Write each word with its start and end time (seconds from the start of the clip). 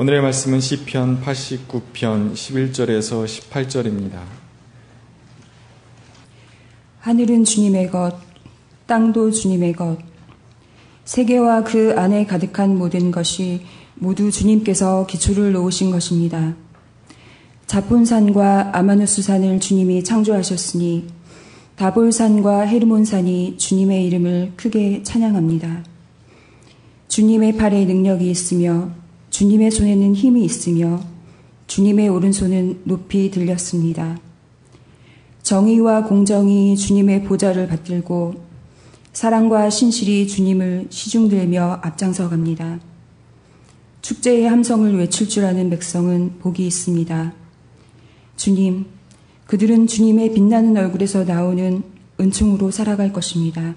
오늘의 0.00 0.22
말씀은 0.22 0.60
시편 0.60 1.22
89편 1.24 2.32
11절에서 2.32 3.24
18절입니다. 3.24 4.20
하늘은 7.00 7.42
주님의 7.42 7.90
것, 7.90 8.14
땅도 8.86 9.32
주님의 9.32 9.72
것, 9.72 9.98
세계와 11.04 11.64
그 11.64 11.94
안에 11.96 12.26
가득한 12.26 12.78
모든 12.78 13.10
것이 13.10 13.62
모두 13.96 14.30
주님께서 14.30 15.04
기초를 15.06 15.50
놓으신 15.50 15.90
것입니다. 15.90 16.54
자폰산과 17.66 18.78
아마누스산을 18.78 19.58
주님이 19.58 20.04
창조하셨으니 20.04 21.08
다볼산과 21.74 22.60
헤르몬산이 22.66 23.56
주님의 23.56 24.06
이름을 24.06 24.52
크게 24.54 25.02
찬양합니다. 25.02 25.84
주님의 27.08 27.56
팔에 27.56 27.84
능력이 27.84 28.30
있으며 28.30 28.92
주님의 29.38 29.70
손에는 29.70 30.16
힘이 30.16 30.44
있으며 30.44 31.00
주님의 31.68 32.08
오른손은 32.08 32.80
높이 32.82 33.30
들렸습니다. 33.30 34.18
정의와 35.44 36.06
공정이 36.06 36.76
주님의 36.76 37.22
보좌를 37.22 37.68
받들고 37.68 38.34
사랑과 39.12 39.70
신실이 39.70 40.26
주님을 40.26 40.88
시중들며 40.90 41.78
앞장서 41.82 42.28
갑니다. 42.28 42.80
축제의 44.02 44.48
함성을 44.48 44.98
외칠 44.98 45.28
줄 45.28 45.44
아는 45.44 45.70
백성은 45.70 46.40
복이 46.40 46.66
있습니다. 46.66 47.32
주님, 48.34 48.86
그들은 49.46 49.86
주님의 49.86 50.34
빛나는 50.34 50.76
얼굴에서 50.76 51.22
나오는 51.22 51.84
은총으로 52.18 52.72
살아갈 52.72 53.12
것입니다. 53.12 53.76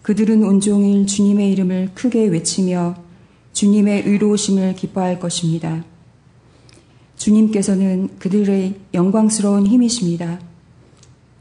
그들은 0.00 0.42
온종일 0.44 1.06
주님의 1.06 1.52
이름을 1.52 1.90
크게 1.94 2.28
외치며 2.28 3.09
주님의 3.60 4.04
의로우심을 4.06 4.74
기뻐할 4.74 5.20
것입니다. 5.20 5.84
주님께서는 7.18 8.16
그들의 8.18 8.74
영광스러운 8.94 9.66
힘이십니다. 9.66 10.40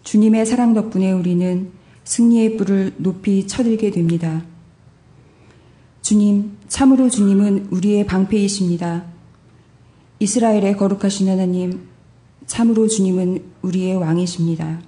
주님의 0.04 0.46
사랑 0.46 0.74
덕분에 0.74 1.14
우리는 1.14 1.72
승리의 2.04 2.58
뿔을 2.58 2.96
높이 2.98 3.48
쳐들게 3.48 3.92
됩니다. 3.92 4.44
주님, 6.02 6.58
참으로 6.68 7.10
주님은 7.10 7.70
우리의 7.72 8.06
방패이십니다. 8.06 9.06
이스라엘의 10.20 10.76
거룩하신 10.76 11.30
하나님, 11.30 11.88
참으로 12.48 12.90
주님은 12.90 13.46
우리의 13.62 13.96
왕이십니다. 13.96 14.82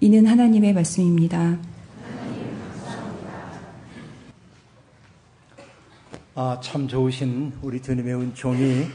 이는 0.00 0.26
하나님의 0.26 0.74
말씀입니다. 0.74 1.58
아, 6.36 6.58
참 6.60 6.88
좋으신 6.88 7.52
우리 7.62 7.80
주님의 7.80 8.12
은총이 8.12 8.86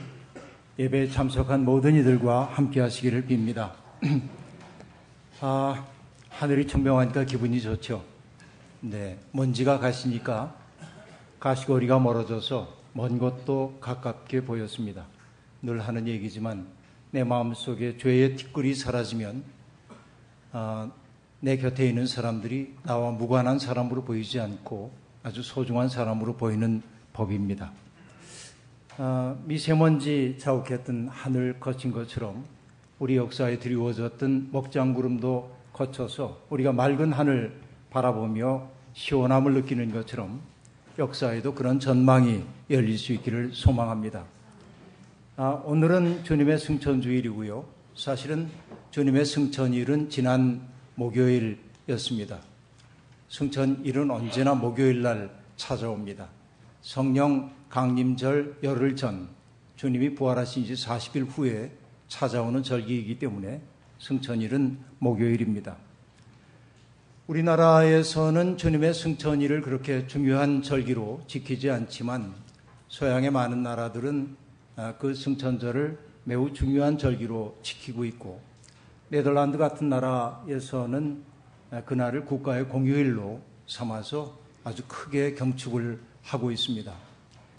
예배에 0.77 1.07
참석한 1.07 1.63
모든 1.63 1.95
이들과 1.95 2.43
함께 2.43 2.81
하시기를 2.81 3.27
빕니다. 3.27 3.71
아, 5.39 5.85
하늘이 6.27 6.67
청명하니까 6.67 7.23
기분이 7.23 7.61
좋죠. 7.61 8.03
네, 8.81 9.17
먼지가 9.31 9.79
가시니까 9.79 10.53
가시거리가 11.39 11.99
멀어져서 11.99 12.75
먼 12.91 13.17
곳도 13.17 13.77
가깝게 13.79 14.43
보였습니다. 14.43 15.05
늘 15.61 15.79
하는 15.79 16.09
얘기지만 16.09 16.67
내 17.11 17.23
마음속에 17.23 17.97
죄의 17.97 18.35
티끌이 18.35 18.75
사라지면 18.75 19.45
어, 20.51 20.91
내 21.39 21.55
곁에 21.55 21.87
있는 21.87 22.05
사람들이 22.05 22.75
나와 22.83 23.11
무관한 23.11 23.59
사람으로 23.59 24.03
보이지 24.03 24.41
않고 24.41 24.91
아주 25.23 25.41
소중한 25.41 25.87
사람으로 25.87 26.35
보이는 26.35 26.81
법입니다. 27.13 27.71
어, 28.97 29.41
미세먼지 29.45 30.35
자욱했던 30.37 31.07
하늘 31.09 31.59
거친 31.59 31.91
것처럼 31.91 32.43
우리 32.99 33.15
역사에 33.15 33.59
드리워졌던 33.59 34.49
먹장구름도 34.51 35.55
거쳐서 35.71 36.41
우리가 36.49 36.73
맑은 36.73 37.13
하늘 37.13 37.53
바라보며 37.91 38.67
시원함을 38.93 39.53
느끼는 39.53 39.93
것처럼 39.93 40.41
역사에도 40.97 41.53
그런 41.53 41.79
전망이 41.79 42.43
열릴 42.69 42.97
수 42.97 43.13
있기를 43.13 43.51
소망합니다. 43.53 44.25
아, 45.37 45.61
오늘은 45.63 46.25
주님의 46.25 46.59
승천주일이고요. 46.59 47.63
사실은 47.95 48.49
주님의 48.91 49.23
승천일은 49.25 50.09
지난 50.09 50.61
목요일이었습니다. 50.95 52.39
승천일은 53.29 54.11
언제나 54.11 54.53
목요일 54.53 55.01
날 55.01 55.29
찾아옵니다. 55.55 56.38
성령 56.81 57.51
강림절 57.69 58.59
열흘 58.63 58.95
전 58.95 59.27
주님이 59.75 60.15
부활하신 60.15 60.65
지 60.65 60.73
40일 60.73 61.27
후에 61.29 61.71
찾아오는 62.07 62.63
절기이기 62.63 63.19
때문에 63.19 63.61
승천일은 63.99 64.79
목요일입니다. 64.99 65.75
우리나라에서는 67.27 68.57
주님의 68.57 68.93
승천일을 68.93 69.61
그렇게 69.61 70.07
중요한 70.07 70.61
절기로 70.61 71.21
지키지 71.27 71.69
않지만 71.69 72.33
서양의 72.87 73.29
많은 73.29 73.61
나라들은 73.61 74.35
아, 74.77 74.95
그 74.97 75.13
승천절을 75.13 75.99
매우 76.23 76.53
중요한 76.53 76.97
절기로 76.97 77.57
지키고 77.61 78.05
있고 78.05 78.41
네덜란드 79.09 79.57
같은 79.57 79.89
나라에서는 79.89 81.23
아, 81.71 81.83
그날을 81.83 82.25
국가의 82.25 82.69
공휴일로 82.69 83.41
삼아서 83.67 84.39
아주 84.63 84.83
크게 84.87 85.35
경축을 85.35 86.08
하고 86.23 86.51
있습니다. 86.51 86.93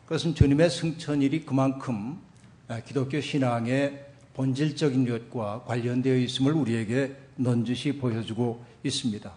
그것은 0.05 0.35
주님의 0.35 0.71
승천일이 0.71 1.45
그만큼 1.45 2.21
아, 2.69 2.81
기독교 2.81 3.21
신앙의 3.21 4.07
본질적인 4.35 5.07
것과 5.07 5.65
관련되어 5.65 6.17
있음을 6.17 6.53
우리에게 6.53 7.17
넌지시 7.37 7.99
보여주고 7.99 8.65
있습니다. 8.85 9.33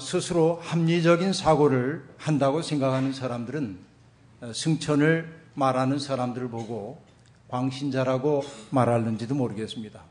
스스로 0.00 0.58
합리적인 0.62 1.32
사고를 1.32 2.04
한다고 2.18 2.60
생각하는 2.60 3.12
사람들은 3.12 3.78
승천을 4.52 5.32
말하는 5.54 5.98
사람들을 5.98 6.48
보고 6.48 7.00
광신자라고 7.48 8.42
말하는지도 8.70 9.34
모르겠습니다. 9.34 10.02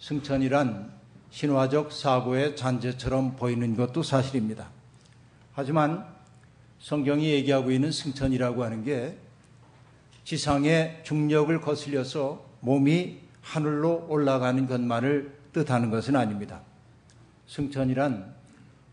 승천이란 0.00 0.92
신화적 1.30 1.92
사고의 1.92 2.56
잔재처럼 2.56 3.36
보이는 3.36 3.74
것도 3.74 4.02
사실입니다. 4.02 4.68
하지만 5.52 6.13
성경이 6.84 7.30
얘기하고 7.30 7.70
있는 7.70 7.90
승천이라고 7.90 8.62
하는 8.62 8.84
게 8.84 9.16
지상의 10.24 11.00
중력을 11.02 11.58
거슬려서 11.62 12.44
몸이 12.60 13.20
하늘로 13.40 14.04
올라가는 14.10 14.66
것만을 14.66 15.34
뜻하는 15.54 15.90
것은 15.90 16.14
아닙니다. 16.14 16.60
승천이란 17.46 18.34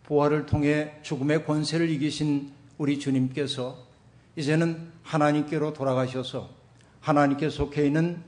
부활을 0.03 0.46
통해 0.46 0.94
죽음의 1.02 1.46
권세를 1.46 1.90
이기신 1.90 2.53
우리 2.78 2.97
주님께서 2.97 3.78
이제는 4.38 4.88
하나님께로 5.03 5.73
돌아가셔서 5.73 6.50
하나님께 7.02 7.50
속해 7.50 7.85
있는 7.88 8.23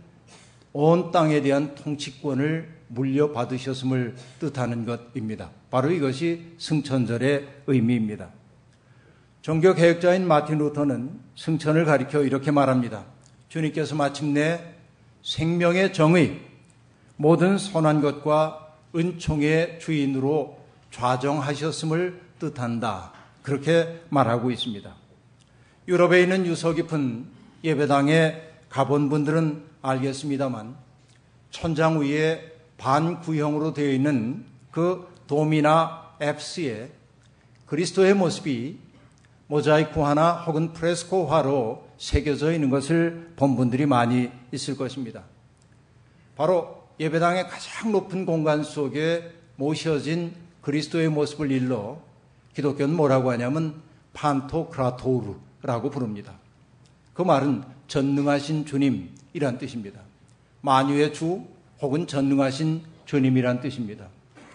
온 0.74 1.12
땅에 1.12 1.40
대한 1.40 1.74
통치권을 1.76 2.70
물려받으셨음을 2.90 4.16
뜻하는 4.42 4.86
것입니다. 4.86 5.52
바로 5.72 5.90
이것이 5.90 6.54
승천절의 6.58 7.48
의미입니다. 7.68 8.43
종교 9.44 9.74
개혁자인 9.74 10.26
마틴 10.26 10.58
루터는 10.60 11.20
승천을 11.36 11.84
가리켜 11.84 12.24
이렇게 12.24 12.50
말합니다. 12.50 13.04
주님께서 13.50 13.94
마침내 13.94 14.74
생명의 15.22 15.92
정의, 15.92 16.40
모든 17.18 17.58
선한 17.58 18.00
것과 18.00 18.78
은총의 18.96 19.82
주인으로 19.82 20.58
좌정하셨음을 20.92 22.22
뜻한다. 22.40 23.12
그렇게 23.42 24.00
말하고 24.08 24.50
있습니다. 24.50 24.96
유럽에 25.90 26.22
있는 26.22 26.46
유서 26.46 26.72
깊은 26.72 27.26
예배당에 27.66 28.42
가본 28.70 29.10
분들은 29.10 29.62
알겠습니다만 29.82 30.74
천장 31.52 32.00
위에 32.00 32.50
반구형으로 32.78 33.74
되어 33.74 33.92
있는 33.92 34.46
그 34.72 35.06
도미나 35.28 36.14
앱스에 36.22 36.92
그리스도의 37.66 38.14
모습이 38.14 38.93
모자이크 39.54 40.00
화나 40.00 40.32
혹은 40.32 40.74
프레스코 40.74 41.28
화로 41.28 41.88
새겨져 42.00 42.54
있는 42.54 42.72
것을 42.72 43.34
본 43.36 43.56
분들이 43.56 43.86
많이 43.86 44.32
있을 44.52 44.76
것입니다. 44.76 45.26
바로 46.36 46.88
예배당의 47.00 47.50
가장 47.50 47.92
높은 47.92 48.26
공간 48.26 48.64
속에 48.64 49.32
모셔진 49.58 50.34
그리스도의 50.62 51.10
모습을 51.10 51.52
일러 51.52 52.00
기독교는 52.56 52.96
뭐라고 52.96 53.30
하냐면 53.30 53.76
판토크라토르 54.14 55.36
라고 55.62 55.92
부릅니다. 55.92 56.34
그 57.14 57.22
말은 57.22 57.62
전능하신 57.88 58.66
주님이란 58.66 59.60
뜻입니다. 59.60 60.02
만유의 60.62 61.14
주 61.14 61.44
혹은 61.80 62.08
전능하신 62.08 62.82
주님이란 63.06 63.62
뜻입니다. 63.62 64.08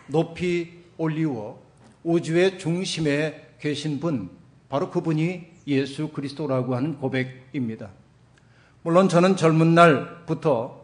높이 0.08 0.72
올리워 0.96 1.62
우주의 2.02 2.58
중심에 2.58 3.52
계신 3.60 4.00
분, 4.00 4.36
바로 4.68 4.90
그분이 4.90 5.46
예수 5.66 6.08
그리스도라고 6.08 6.74
하는 6.74 6.98
고백입니다. 6.98 7.90
물론 8.82 9.08
저는 9.08 9.36
젊은 9.36 9.74
날부터 9.74 10.78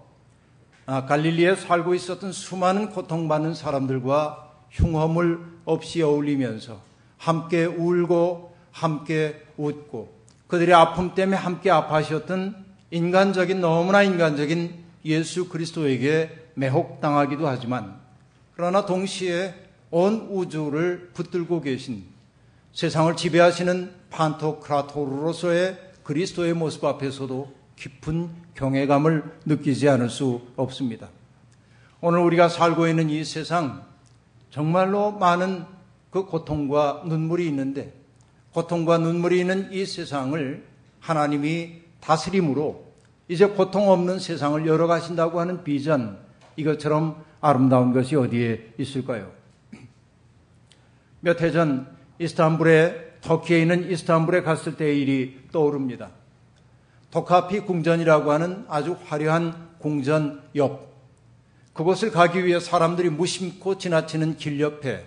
아, 0.86 1.06
갈릴리에 1.06 1.56
살고 1.56 1.94
있었던 1.94 2.32
수많은 2.32 2.90
고통받는 2.90 3.54
사람들과 3.54 4.52
흉허물 4.70 5.40
없이 5.64 6.02
어울리면서 6.02 6.80
함께 7.16 7.64
울고 7.64 8.54
함께 8.70 9.42
웃고 9.56 10.12
그들의 10.46 10.74
아픔 10.74 11.14
때문에 11.14 11.36
함께 11.36 11.70
아파하셨던 11.70 12.64
인간적인 12.90 13.60
너무나 13.60 14.02
인간적인 14.02 14.84
예수 15.06 15.48
그리스도에게 15.48 16.50
매혹당하기도 16.54 17.48
하지만 17.48 17.98
그러나 18.54 18.84
동시에 18.84 19.54
온 19.90 20.28
우주를 20.30 21.10
붙들고 21.14 21.62
계신 21.62 22.04
세상을 22.74 23.14
지배하시는 23.14 23.92
판토크라토로서의 24.10 25.78
그리스도의 26.02 26.54
모습 26.54 26.84
앞에서도 26.84 27.54
깊은 27.76 28.30
경외감을 28.54 29.22
느끼지 29.46 29.88
않을 29.88 30.10
수 30.10 30.42
없습니다. 30.56 31.08
오늘 32.00 32.18
우리가 32.18 32.48
살고 32.48 32.88
있는 32.88 33.10
이 33.10 33.24
세상 33.24 33.84
정말로 34.50 35.12
많은 35.12 35.64
그 36.10 36.26
고통과 36.26 37.04
눈물이 37.06 37.46
있는데 37.46 37.94
고통과 38.52 38.98
눈물이 38.98 39.38
있는 39.38 39.72
이 39.72 39.86
세상을 39.86 40.64
하나님이 40.98 41.80
다스림으로 42.00 42.92
이제 43.28 43.46
고통 43.46 43.88
없는 43.88 44.18
세상을 44.18 44.66
열어가신다고 44.66 45.38
하는 45.38 45.62
비전 45.62 46.18
이것처럼 46.56 47.24
아름다운 47.40 47.92
것이 47.92 48.16
어디에 48.16 48.74
있을까요? 48.78 49.30
몇 51.22 51.40
해 51.40 51.52
전 51.52 51.93
이스탄불에 52.18 53.18
터키에 53.20 53.60
있는 53.60 53.90
이스탄불에 53.90 54.42
갔을 54.42 54.76
때의 54.76 55.00
일이 55.00 55.40
떠오릅니다. 55.52 56.10
토카피 57.10 57.60
궁전이라고 57.60 58.32
하는 58.32 58.64
아주 58.68 58.96
화려한 59.04 59.76
궁전 59.78 60.42
옆 60.56 60.94
그곳을 61.72 62.10
가기 62.10 62.44
위해 62.44 62.60
사람들이 62.60 63.10
무심코 63.10 63.78
지나치는 63.78 64.36
길 64.36 64.60
옆에 64.60 65.04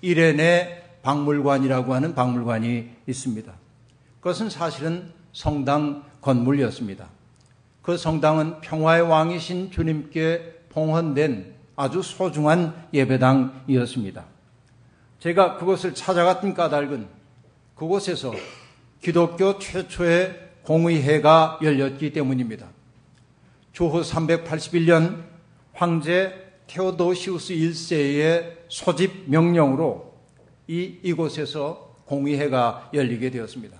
이레네 0.00 0.98
박물관이라고 1.02 1.94
하는 1.94 2.14
박물관이 2.14 2.90
있습니다. 3.06 3.52
그것은 4.20 4.50
사실은 4.50 5.12
성당 5.32 6.04
건물이었습니다. 6.20 7.08
그 7.82 7.96
성당은 7.96 8.60
평화의 8.60 9.02
왕이신 9.02 9.70
주님께 9.70 10.66
봉헌된 10.70 11.54
아주 11.76 12.02
소중한 12.02 12.74
예배당이었습니다. 12.92 14.24
제가 15.20 15.58
그곳을 15.58 15.94
찾아갔던 15.94 16.54
까닭은 16.54 17.06
그곳에서 17.74 18.32
기독교 19.02 19.58
최초의 19.58 20.48
공의회가 20.62 21.58
열렸기 21.62 22.12
때문입니다. 22.12 22.68
주후 23.72 24.00
381년 24.00 25.22
황제 25.72 26.52
테오도시우스 26.66 27.54
1세의 27.54 28.56
소집 28.68 29.30
명령으로 29.30 30.14
이, 30.68 30.98
이곳에서 31.02 31.96
공의회가 32.06 32.90
열리게 32.94 33.30
되었습니다. 33.30 33.78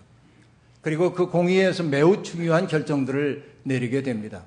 그리고 0.82 1.12
그 1.12 1.26
공의회에서 1.26 1.84
매우 1.84 2.22
중요한 2.22 2.66
결정들을 2.66 3.58
내리게 3.64 4.02
됩니다. 4.02 4.44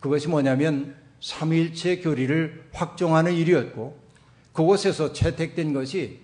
그것이 0.00 0.28
뭐냐면 0.28 0.94
삼일체 1.20 1.98
교리를 1.98 2.68
확정하는 2.72 3.34
일이었고 3.34 4.07
그곳에서 4.58 5.12
채택된 5.12 5.72
것이 5.72 6.18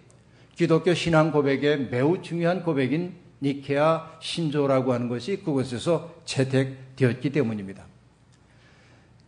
기독교 0.57 0.93
신앙 0.93 1.31
고백의 1.31 1.89
매우 1.89 2.21
중요한 2.21 2.65
고백인 2.65 3.15
니케아 3.41 4.19
신조라고 4.21 4.93
하는 4.93 5.09
것이 5.09 5.37
그곳에서 5.37 6.13
채택되었기 6.25 7.31
때문입니다. 7.31 7.85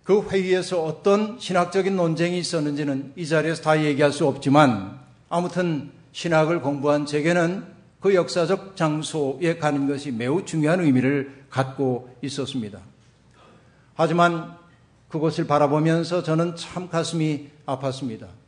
그 0.03 0.29
회의에서 0.29 0.83
어떤 0.83 1.39
신학적인 1.39 1.95
논쟁이 1.95 2.37
있었는지는 2.37 3.13
이 3.15 3.25
자리에서 3.29 3.63
다 3.63 3.81
얘기할 3.85 4.11
수 4.11 4.27
없지만 4.27 4.99
아무튼 5.29 5.93
신학을 6.11 6.61
공부한 6.61 7.07
제게는 7.07 7.65
그 8.01 8.13
역사적 8.13 8.75
장소에 8.75 9.59
가는 9.59 9.87
것이 9.87 10.11
매우 10.11 10.45
중요한 10.45 10.81
의미를 10.81 11.45
갖고 11.49 12.11
있었습니다. 12.23 12.81
하지만 13.95 14.57
그곳을 15.09 15.47
바라보면서 15.47 16.25
저는 16.25 16.57
참 16.57 16.89
가슴이 16.89 17.51
아팠습니다. 17.67 18.46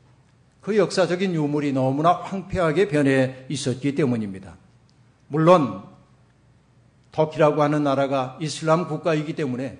그 0.68 0.76
역사적인 0.76 1.32
유물이 1.32 1.72
너무나 1.72 2.12
황폐하게 2.12 2.88
변해 2.88 3.46
있었기 3.48 3.94
때문입니다. 3.94 4.58
물론 5.28 5.82
터키라고 7.10 7.62
하는 7.62 7.84
나라가 7.84 8.36
이슬람 8.38 8.86
국가이기 8.86 9.32
때문에 9.32 9.78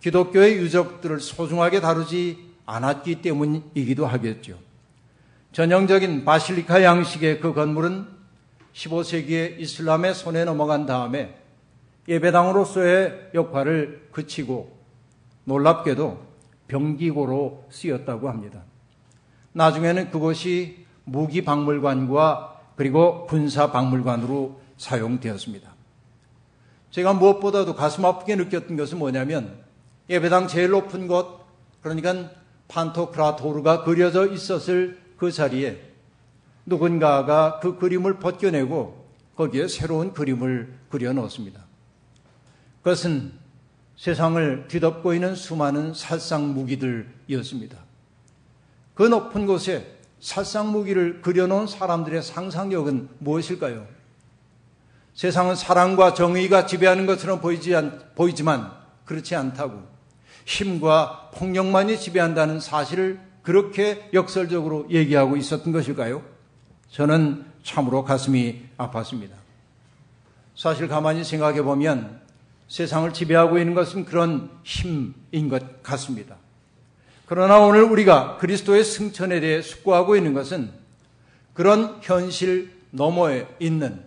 기독교의 0.00 0.58
유적들을 0.58 1.18
소중하게 1.18 1.80
다루지 1.80 2.38
않았기 2.64 3.22
때문이기도 3.22 4.06
하겠죠. 4.06 4.56
전형적인 5.50 6.24
바실리카 6.24 6.84
양식의 6.84 7.40
그 7.40 7.52
건물은 7.52 8.06
15세기에 8.72 9.58
이슬람의 9.58 10.14
손에 10.14 10.44
넘어간 10.44 10.86
다음에 10.86 11.36
예배당으로서의 12.06 13.30
역할을 13.34 14.10
그치고 14.12 14.78
놀랍게도 15.42 16.24
병기고로 16.68 17.66
쓰였다고 17.68 18.28
합니다. 18.28 18.62
나중에는 19.54 20.10
그것이 20.10 20.84
무기 21.04 21.42
박물관과 21.42 22.60
그리고 22.76 23.26
군사 23.26 23.70
박물관으로 23.72 24.60
사용되었습니다. 24.76 25.72
제가 26.90 27.14
무엇보다도 27.14 27.74
가슴 27.74 28.04
아프게 28.04 28.36
느꼈던 28.36 28.76
것은 28.76 28.98
뭐냐면 28.98 29.58
예배당 30.10 30.48
제일 30.48 30.70
높은 30.70 31.08
곳, 31.08 31.44
그러니까 31.82 32.30
판토크라토르가 32.68 33.84
그려져 33.84 34.26
있었을 34.26 35.00
그 35.16 35.30
자리에 35.30 35.80
누군가가 36.66 37.60
그 37.60 37.78
그림을 37.78 38.18
벗겨내고 38.18 39.04
거기에 39.36 39.68
새로운 39.68 40.12
그림을 40.12 40.72
그려 40.88 41.12
넣었습니다. 41.12 41.64
그것은 42.82 43.32
세상을 43.96 44.68
뒤덮고 44.68 45.14
있는 45.14 45.34
수많은 45.34 45.94
살상 45.94 46.54
무기들이었습니다. 46.54 47.78
그 48.94 49.02
높은 49.02 49.46
곳에 49.46 49.94
살상 50.20 50.72
무기를 50.72 51.20
그려놓은 51.20 51.66
사람들의 51.66 52.22
상상력은 52.22 53.08
무엇일까요? 53.18 53.86
세상은 55.14 55.54
사랑과 55.54 56.14
정의가 56.14 56.66
지배하는 56.66 57.06
것처럼 57.06 57.40
보이지 57.40 57.74
않, 57.74 58.00
보이지만 58.14 58.72
그렇지 59.04 59.36
않다고 59.36 59.82
힘과 60.44 61.30
폭력만이 61.34 61.98
지배한다는 61.98 62.60
사실을 62.60 63.20
그렇게 63.42 64.08
역설적으로 64.12 64.86
얘기하고 64.90 65.36
있었던 65.36 65.72
것일까요? 65.72 66.22
저는 66.90 67.44
참으로 67.62 68.04
가슴이 68.04 68.62
아팠습니다. 68.78 69.32
사실 70.56 70.88
가만히 70.88 71.24
생각해 71.24 71.62
보면 71.62 72.20
세상을 72.68 73.12
지배하고 73.12 73.58
있는 73.58 73.74
것은 73.74 74.04
그런 74.04 74.50
힘인 74.62 75.48
것 75.48 75.82
같습니다. 75.82 76.36
그러나 77.26 77.58
오늘 77.58 77.82
우리가 77.84 78.36
그리스도의 78.36 78.84
승천에 78.84 79.40
대해 79.40 79.62
숙고하고 79.62 80.16
있는 80.16 80.34
것은 80.34 80.70
그런 81.54 81.98
현실 82.02 82.70
너머에 82.90 83.46
있는 83.58 84.02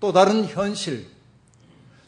또 0.00 0.12
다른 0.12 0.44
현실, 0.44 1.06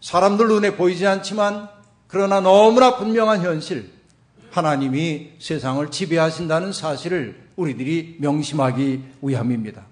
사람들 0.00 0.49
눈에 0.49 0.76
보이지 0.76 1.07
않지만 1.07 1.69
그러나 2.07 2.40
너무나 2.40 2.97
분명한 2.97 3.43
현실, 3.43 3.90
하나님이 4.50 5.33
세상을 5.38 5.90
지배하신다는 5.90 6.73
사실을 6.73 7.40
우리들이 7.57 8.17
명심하기 8.21 9.02
위함입니다. 9.23 9.85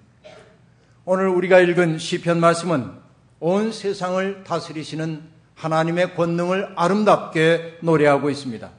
오늘 1.04 1.28
우리가 1.28 1.60
읽은 1.60 1.98
시편 1.98 2.40
말씀은 2.40 2.90
온 3.40 3.72
세상을 3.72 4.44
다스리시는 4.44 5.22
하나님의 5.54 6.14
권능을 6.14 6.72
아름답게 6.76 7.78
노래하고 7.82 8.30
있습니다. 8.30 8.70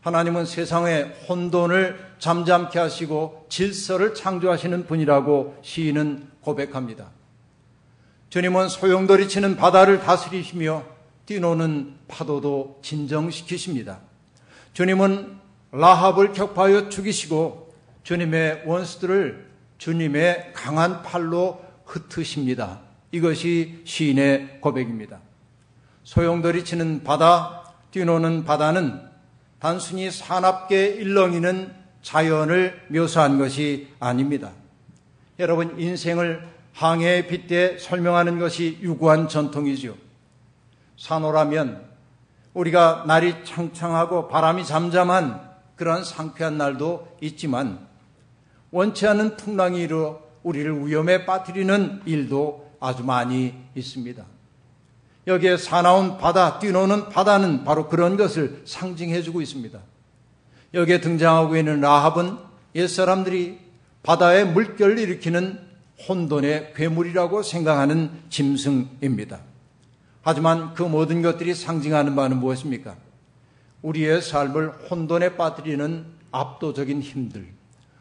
하나님은 0.00 0.46
세상의 0.46 1.14
혼돈을 1.28 2.14
잠잠케 2.18 2.78
하시고 2.78 3.46
질서를 3.50 4.14
창조하시는 4.14 4.86
분이라고 4.86 5.58
시인은 5.62 6.28
고백합니다. 6.40 7.10
주님은 8.30 8.68
소용돌이 8.68 9.28
치는 9.28 9.56
바다를 9.56 10.00
다스리시며 10.00 10.84
뛰노는 11.26 11.96
파도도 12.08 12.78
진정시키십니다. 12.82 14.00
주님은 14.72 15.38
라합을 15.72 16.32
격파하여 16.32 16.88
죽이시고 16.88 17.74
주님의 18.02 18.62
원수들을 18.66 19.50
주님의 19.78 20.52
강한 20.54 21.02
팔로 21.02 21.62
흩으십니다. 21.84 22.80
이것이 23.12 23.82
시인의 23.84 24.60
고백입니다. 24.60 25.20
소용돌이 26.04 26.64
치는 26.64 27.04
바다, 27.04 27.74
뛰노는 27.90 28.44
바다는 28.44 29.09
단순히 29.60 30.10
사납게 30.10 30.86
일렁이는 30.86 31.72
자연을 32.02 32.86
묘사한 32.88 33.38
것이 33.38 33.88
아닙니다. 34.00 34.52
여러분, 35.38 35.78
인생을 35.78 36.48
항해에 36.72 37.26
빗대 37.26 37.78
설명하는 37.78 38.38
것이 38.38 38.78
유구한 38.80 39.28
전통이죠. 39.28 39.96
산호라면 40.96 41.84
우리가 42.54 43.04
날이 43.06 43.44
창창하고 43.44 44.28
바람이 44.28 44.64
잠잠한 44.64 45.50
그러한 45.76 46.04
상쾌한 46.04 46.58
날도 46.58 47.16
있지만 47.20 47.86
원치 48.70 49.06
않은 49.06 49.36
풍랑이 49.36 49.82
일어 49.82 50.22
우리를 50.42 50.86
위험에 50.86 51.26
빠뜨리는 51.26 52.02
일도 52.06 52.76
아주 52.80 53.04
많이 53.04 53.54
있습니다. 53.74 54.24
여기에 55.30 55.58
사나운 55.58 56.18
바다, 56.18 56.58
뛰노는 56.58 57.08
바다는 57.08 57.64
바로 57.64 57.88
그런 57.88 58.16
것을 58.16 58.62
상징해주고 58.64 59.40
있습니다. 59.40 59.78
여기에 60.74 61.00
등장하고 61.00 61.56
있는 61.56 61.80
라합은 61.80 62.36
옛사람들이 62.74 63.58
바다에 64.02 64.42
물결을 64.42 64.98
일으키는 64.98 65.60
혼돈의 66.08 66.72
괴물이라고 66.74 67.42
생각하는 67.44 68.10
짐승입니다. 68.28 69.40
하지만 70.22 70.74
그 70.74 70.82
모든 70.82 71.22
것들이 71.22 71.54
상징하는 71.54 72.16
바는 72.16 72.38
무엇입니까? 72.38 72.96
우리의 73.82 74.22
삶을 74.22 74.88
혼돈에 74.90 75.36
빠뜨리는 75.36 76.06
압도적인 76.32 77.02
힘들, 77.02 77.46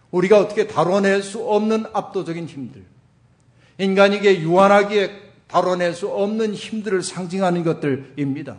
우리가 0.09 0.39
어떻게 0.39 0.65
다뤄낼 0.65 1.21
수 1.21 1.47
없는 1.47 1.85
압도적인 1.93 2.47
힘들, 2.47 2.85
인간에게 3.77 4.41
유한하기에 4.41 5.28
다뤄낼 5.49 5.93
수 5.93 6.07
없는 6.09 6.53
힘들을 6.53 7.01
상징하는 7.01 7.63
것들입니다. 7.63 8.55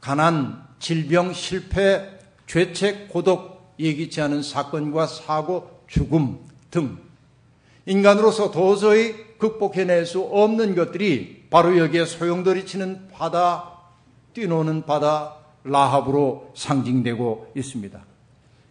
가난, 0.00 0.62
질병, 0.78 1.32
실패, 1.32 2.18
죄책, 2.46 3.08
고독, 3.08 3.74
예기치 3.80 4.20
않은 4.20 4.42
사건과 4.42 5.06
사고, 5.06 5.82
죽음 5.88 6.38
등 6.70 6.98
인간으로서 7.86 8.50
도저히 8.50 9.14
극복해낼 9.38 10.06
수 10.06 10.20
없는 10.20 10.74
것들이 10.74 11.46
바로 11.50 11.78
여기에 11.78 12.04
소용돌이치는 12.04 13.08
바다, 13.12 13.72
뛰노는 14.34 14.84
바다, 14.84 15.36
라합으로 15.64 16.52
상징되고 16.54 17.52
있습니다. 17.56 18.04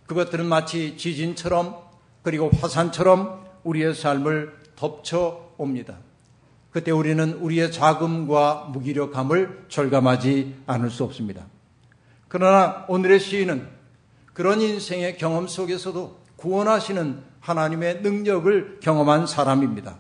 그것들은 0.06 0.46
마치 0.46 0.96
지진처럼 0.98 1.76
그리고 2.22 2.50
화산처럼 2.50 3.46
우리의 3.64 3.96
삶을 3.96 4.54
덮쳐 4.76 5.54
옵니다. 5.58 5.98
그때 6.76 6.92
우리는 6.92 7.36
우리의 7.36 7.72
자금과 7.72 8.68
무기력함을 8.74 9.68
절감하지 9.70 10.64
않을 10.66 10.90
수 10.90 11.06
없습니다. 11.06 11.46
그러나 12.28 12.84
오늘의 12.90 13.22
시인은 13.22 13.66
그런 14.34 14.60
인생의 14.60 15.18
경험 15.18 15.48
속에서도 15.48 16.20
구원하시는 16.36 17.24
하나님의 17.40 18.02
능력을 18.02 18.82
경험한 18.82 19.26
사람입니다. 19.26 20.00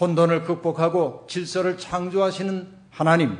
혼돈을 0.00 0.42
극복하고 0.42 1.24
질서를 1.28 1.78
창조하시는 1.78 2.66
하나님, 2.90 3.38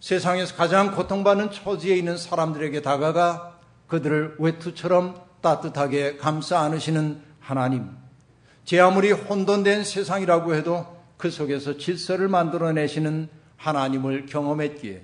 세상에서 0.00 0.56
가장 0.56 0.96
고통받는 0.96 1.52
처지에 1.52 1.94
있는 1.94 2.16
사람들에게 2.16 2.82
다가가 2.82 3.60
그들을 3.86 4.34
외투처럼 4.40 5.14
따뜻하게 5.40 6.16
감싸 6.16 6.58
안으시는 6.62 7.22
하나님. 7.38 7.88
제 8.64 8.80
아무리 8.80 9.12
혼돈된 9.12 9.84
세상이라고 9.84 10.56
해도 10.56 11.01
그 11.22 11.30
속에서 11.30 11.78
질서를 11.78 12.26
만들어내시는 12.26 13.28
하나님을 13.56 14.26
경험했기에 14.26 15.02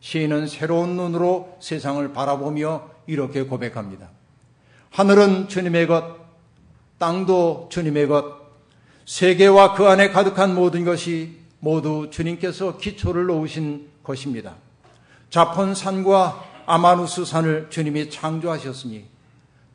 시인은 0.00 0.48
새로운 0.48 0.96
눈으로 0.96 1.56
세상을 1.60 2.12
바라보며 2.12 2.90
이렇게 3.06 3.44
고백합니다. 3.44 4.10
하늘은 4.90 5.46
주님의 5.46 5.86
것, 5.86 6.16
땅도 6.98 7.68
주님의 7.70 8.08
것, 8.08 8.42
세계와 9.06 9.74
그 9.74 9.86
안에 9.86 10.08
가득한 10.08 10.52
모든 10.56 10.84
것이 10.84 11.38
모두 11.60 12.08
주님께서 12.10 12.78
기초를 12.78 13.26
놓으신 13.26 13.88
것입니다. 14.02 14.56
자폰산과 15.30 16.44
아마누스 16.66 17.24
산을 17.24 17.68
주님이 17.70 18.10
창조하셨으니 18.10 19.04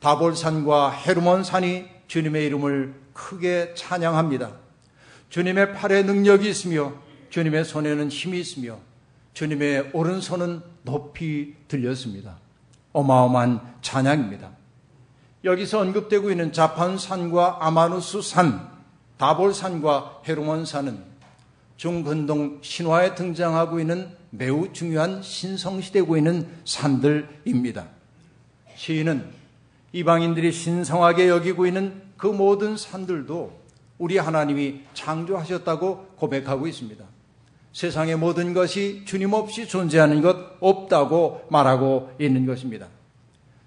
다볼산과 0.00 0.90
헤르몬 0.90 1.44
산이 1.44 1.86
주님의 2.08 2.44
이름을 2.44 2.94
크게 3.14 3.72
찬양합니다. 3.74 4.67
주님의 5.30 5.74
팔에 5.74 6.02
능력이 6.02 6.48
있으며 6.48 6.92
주님의 7.30 7.64
손에는 7.64 8.08
힘이 8.08 8.40
있으며 8.40 8.78
주님의 9.34 9.90
오른손은 9.92 10.62
높이 10.82 11.54
들렸습니다. 11.68 12.38
어마어마한 12.92 13.60
찬양입니다. 13.82 14.50
여기서 15.44 15.80
언급되고 15.80 16.30
있는 16.30 16.52
자판산과 16.52 17.58
아마누스 17.60 18.22
산, 18.22 18.68
다볼산과 19.18 20.22
헤르몬산은 20.26 21.04
중근동 21.76 22.58
신화에 22.60 23.14
등장하고 23.14 23.78
있는 23.78 24.16
매우 24.30 24.72
중요한 24.72 25.22
신성시되고 25.22 26.16
있는 26.16 26.48
산들입니다. 26.64 27.86
시인은 28.74 29.30
이방인들이 29.92 30.50
신성하게 30.52 31.28
여기고 31.28 31.66
있는 31.66 32.02
그 32.16 32.26
모든 32.26 32.76
산들도 32.76 33.57
우리 33.98 34.16
하나님이 34.16 34.82
창조하셨다고 34.94 36.14
고백하고 36.16 36.66
있습니다. 36.66 37.04
세상의 37.72 38.16
모든 38.16 38.54
것이 38.54 39.02
주님 39.04 39.32
없이 39.32 39.68
존재하는 39.68 40.22
것 40.22 40.36
없다고 40.60 41.46
말하고 41.50 42.12
있는 42.18 42.46
것입니다. 42.46 42.88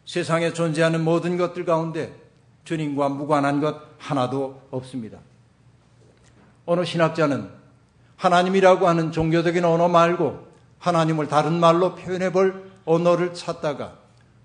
세상에 0.05 0.53
존재하는 0.53 1.03
모든 1.03 1.37
것들 1.37 1.65
가운데 1.65 2.13
주님과 2.63 3.09
무관한 3.09 3.59
것 3.59 3.81
하나도 3.97 4.61
없습니다. 4.71 5.19
어느 6.65 6.85
신학자는 6.85 7.49
하나님이라고 8.17 8.87
하는 8.87 9.11
종교적인 9.11 9.65
언어 9.65 9.87
말고 9.87 10.47
하나님을 10.79 11.27
다른 11.27 11.59
말로 11.59 11.95
표현해 11.95 12.31
볼 12.31 12.71
언어를 12.85 13.33
찾다가 13.33 13.97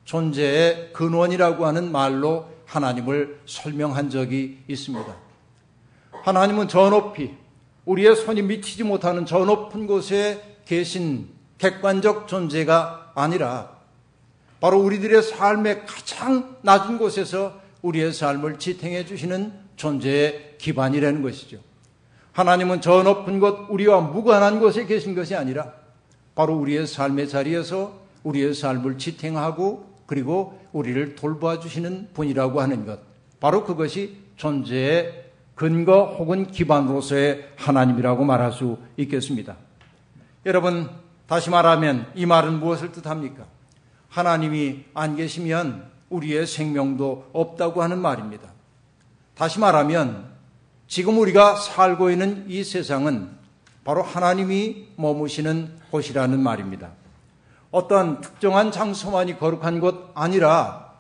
존재의 0.05 0.93
근원이라고 0.93 1.67
하는 1.67 1.91
말로 1.91 2.49
하나님을 2.67 3.41
설명한 3.47 4.11
적이 4.11 4.63
있습니다. 4.69 5.26
하나님은 6.27 6.67
저 6.67 6.91
높이 6.91 7.31
우리의 7.85 8.17
손이 8.17 8.43
미치지 8.43 8.83
못하는 8.83 9.27
저 9.27 9.45
높은 9.45 9.87
곳에 9.87 10.59
계신 10.65 11.29
객관적 11.59 12.27
존재가 12.27 13.13
아니라 13.15 13.71
바로 14.61 14.81
우리들의 14.81 15.23
삶의 15.23 15.87
가장 15.87 16.57
낮은 16.63 16.99
곳에서 16.99 17.61
우리의 17.83 18.13
삶을 18.13 18.59
지탱해 18.59 19.05
주시는 19.05 19.53
존재의 19.77 20.57
기반이라는 20.59 21.23
것이죠. 21.23 21.59
하나님은 22.33 22.81
저 22.81 23.05
높은 23.05 23.39
곳, 23.39 23.67
우리와 23.71 24.01
무관한 24.01 24.59
곳에 24.59 24.85
계신 24.85 25.15
것이 25.15 25.37
아니라 25.37 25.75
바로 26.35 26.57
우리의 26.57 26.89
삶의 26.89 27.29
자리에서 27.29 28.01
우리의 28.25 28.53
삶을 28.53 28.99
지탱하고 28.99 29.95
그리고 30.07 30.59
우리를 30.73 31.15
돌봐 31.15 31.61
주시는 31.61 32.09
분이라고 32.15 32.61
하는 32.61 32.85
것. 32.85 32.99
바로 33.39 33.63
그것이 33.63 34.17
존재의 34.35 35.26
근거 35.57 36.15
혹은 36.19 36.47
기반으로서의 36.47 37.49
하나님이라고 37.57 38.25
말할 38.25 38.53
수 38.53 38.79
있겠습니다. 38.99 39.57
여러분, 40.45 40.89
다시 41.27 41.49
말하면 41.49 42.13
이 42.15 42.27
말은 42.27 42.61
무엇을 42.61 42.93
뜻합니까? 42.93 43.47
하나님이 44.11 44.85
안 44.93 45.17
계시면 45.17 45.91
우리의 46.11 46.47
생명도 46.47 47.31
없다고 47.33 47.83
하는 47.83 47.99
말입니다. 47.99 48.51
다시 49.35 49.59
말하면 49.59 50.27
지금 50.89 51.19
우리가 51.19 51.57
살고 51.57 52.11
있는 52.11 52.45
이 52.49 52.63
세상은 52.63 53.31
바로 53.83 54.03
하나님이 54.03 54.89
머무시는 54.97 55.75
곳이라는 55.91 56.39
말입니다. 56.39 56.91
어떤 57.71 58.21
특정한 58.21 58.71
장소만이 58.71 59.39
거룩한 59.39 59.81
것 59.81 60.11
아니라 60.15 60.93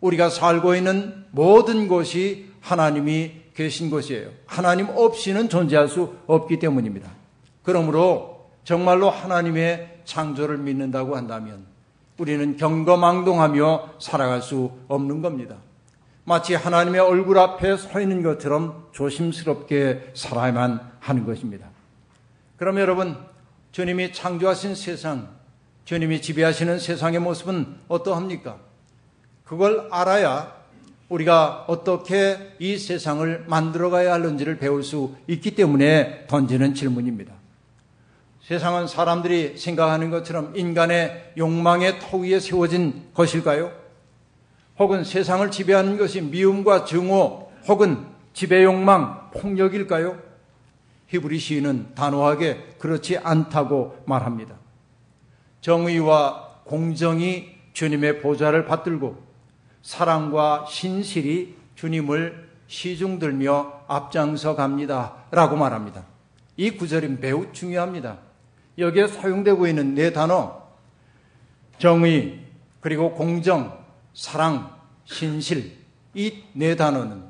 우리가 0.00 0.30
살고 0.30 0.76
있는 0.76 1.26
모든 1.30 1.88
곳이 1.88 2.50
하나님이 2.60 3.41
계신 3.54 3.90
곳이에요. 3.90 4.30
하나님 4.46 4.88
없이는 4.88 5.48
존재할 5.48 5.88
수 5.88 6.16
없기 6.26 6.58
때문입니다. 6.58 7.10
그러므로 7.62 8.50
정말로 8.64 9.10
하나님의 9.10 10.00
창조를 10.04 10.58
믿는다고 10.58 11.16
한다면 11.16 11.66
우리는 12.18 12.56
경거망동하며 12.56 13.94
살아갈 13.98 14.42
수 14.42 14.70
없는 14.88 15.22
겁니다. 15.22 15.56
마치 16.24 16.54
하나님의 16.54 17.00
얼굴 17.00 17.38
앞에 17.38 17.76
서 17.76 18.00
있는 18.00 18.22
것처럼 18.22 18.86
조심스럽게 18.92 20.12
살아야만 20.14 20.92
하는 21.00 21.26
것입니다. 21.26 21.66
그럼 22.56 22.78
여러분, 22.78 23.16
주님이 23.72 24.12
창조하신 24.12 24.76
세상, 24.76 25.28
주님이 25.84 26.22
지배하시는 26.22 26.78
세상의 26.78 27.18
모습은 27.18 27.74
어떠합니까? 27.88 28.58
그걸 29.42 29.88
알아야 29.90 30.61
우리가 31.12 31.66
어떻게 31.68 32.54
이 32.58 32.78
세상을 32.78 33.44
만들어 33.46 33.90
가야 33.90 34.14
하는지를 34.14 34.58
배울 34.58 34.82
수 34.82 35.14
있기 35.26 35.54
때문에 35.54 36.26
던지는 36.26 36.74
질문입니다. 36.74 37.34
세상은 38.40 38.86
사람들이 38.86 39.56
생각하는 39.56 40.10
것처럼 40.10 40.52
인간의 40.56 41.34
욕망의 41.36 42.00
터 42.00 42.16
위에 42.18 42.40
세워진 42.40 43.10
것일까요? 43.14 43.70
혹은 44.78 45.04
세상을 45.04 45.48
지배하는 45.50 45.98
것이 45.98 46.22
미움과 46.22 46.86
증오 46.86 47.50
혹은 47.68 48.06
지배 48.32 48.64
욕망 48.64 49.30
폭력일까요? 49.32 50.18
히브리 51.08 51.38
시인은 51.38 51.94
단호하게 51.94 52.76
그렇지 52.78 53.18
않다고 53.18 53.98
말합니다. 54.06 54.56
정의와 55.60 56.62
공정이 56.64 57.50
주님의 57.74 58.20
보좌를 58.20 58.64
받들고 58.64 59.21
사랑과 59.82 60.66
신실이 60.68 61.56
주님을 61.74 62.48
시중들며 62.66 63.84
앞장서 63.88 64.54
갑니다. 64.56 65.14
라고 65.30 65.56
말합니다. 65.56 66.04
이 66.56 66.70
구절이 66.70 67.08
매우 67.20 67.52
중요합니다. 67.52 68.18
여기에 68.78 69.08
사용되고 69.08 69.66
있는 69.66 69.94
네 69.94 70.12
단어, 70.12 70.62
정의, 71.78 72.40
그리고 72.80 73.12
공정, 73.12 73.78
사랑, 74.14 74.74
신실, 75.04 75.76
이 76.14 76.44
네 76.54 76.76
단어는 76.76 77.24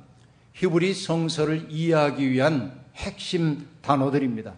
히브리 0.55 0.93
성서를 0.95 1.67
이해하기 1.71 2.31
위한 2.31 2.79
핵심 2.97 3.67
단어들입니다. 3.81 4.55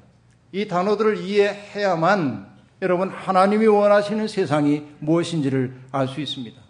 이 0.53 0.67
단어들을 0.67 1.19
이해해야만 1.19 2.53
여러분 2.83 3.09
하나님이 3.11 3.67
원하시는 3.67 4.27
세상이 4.29 4.83
무엇인지를 5.01 5.75
알 5.93 6.09
수 6.09 6.21
있습니다. 6.21 6.64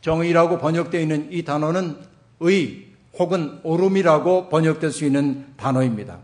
정의라고 0.00 0.58
번역되어 0.58 1.00
있는 1.00 1.28
이 1.32 1.44
단어는 1.44 1.96
의 2.40 2.86
혹은 3.18 3.60
오름이라고 3.62 4.48
번역될 4.48 4.90
수 4.90 5.04
있는 5.04 5.46
단어입니다. 5.56 6.18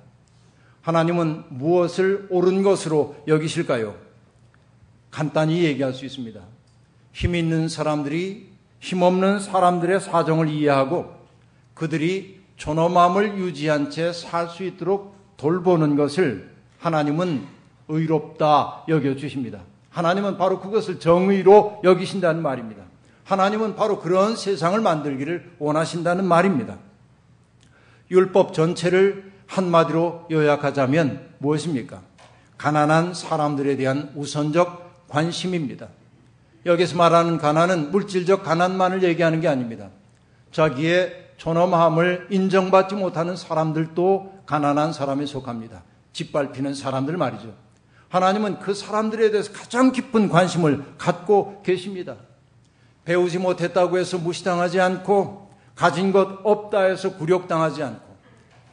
하나님은 0.83 1.45
무엇을 1.51 2.29
옳은 2.31 2.63
것으로 2.63 3.17
여기실까요? 3.27 3.97
간단히 5.11 5.65
얘기할 5.65 5.93
수 5.93 6.05
있습니다. 6.05 6.41
힘 7.13 7.35
있는 7.35 7.69
사람들이 7.69 8.49
힘없는 8.81 9.41
사람들의 9.41 10.01
사정을 10.01 10.49
이해하고 10.49 11.13
그들이 11.75 12.41
존엄함을 12.57 13.39
유지한 13.39 13.91
채 13.91 14.13
살 14.13 14.49
수 14.49 14.65
있도록 14.65 15.15
돌보는 15.37 15.97
것을 15.97 16.51
하나님은 16.79 17.47
의롭다 17.89 18.85
여겨주십니다. 18.89 19.61
하나님은 19.91 20.39
바로 20.39 20.61
그것을 20.61 20.99
정의로 20.99 21.81
여기신다는 21.85 22.43
말입니다. 22.43 22.86
하나님은 23.27 23.75
바로 23.75 23.99
그런 23.99 24.37
세상을 24.37 24.81
만들기를 24.81 25.57
원하신다는 25.59 26.25
말입니다. 26.25 26.79
율법 28.09 28.55
전체를 28.55 29.33
한마디로 29.49 30.29
요약하자면 30.31 31.35
무엇입니까? 31.39 32.03
가난한 32.57 33.15
사람들에 33.15 33.77
대한 33.77 34.13
우선적 34.15 35.09
관심입니다. 35.09 35.89
여기서 36.67 36.97
말하는 36.97 37.39
가난은 37.39 37.91
물질적 37.91 38.45
가난만을 38.45 39.03
얘기하는 39.03 39.41
게 39.41 39.49
아닙니다. 39.49 39.91
자기의 40.53 41.33
존엄함을 41.37 42.29
인정받지 42.31 42.95
못하는 42.95 43.35
사람들도 43.35 44.43
가난한 44.47 44.93
사람에 44.93 45.27
속합니다. 45.27 45.83
짓밟히는 46.13 46.75
사람들 46.75 47.17
말이죠. 47.17 47.55
하나님은 48.09 48.61
그 48.61 48.73
사람들에 48.73 49.33
대해서 49.33 49.53
가장 49.53 49.91
깊은 49.91 50.29
관심을 50.29 50.95
갖고 50.97 51.61
계십니다. 51.65 52.15
배우지 53.07 53.39
못했다고 53.39 53.99
해서 53.99 54.19
무시당하지 54.19 54.81
않고 54.81 55.51
가진 55.75 56.13
것 56.13 56.41
없다 56.43 56.83
해서 56.83 57.17
굴욕당하지 57.17 57.83
않고 57.83 58.17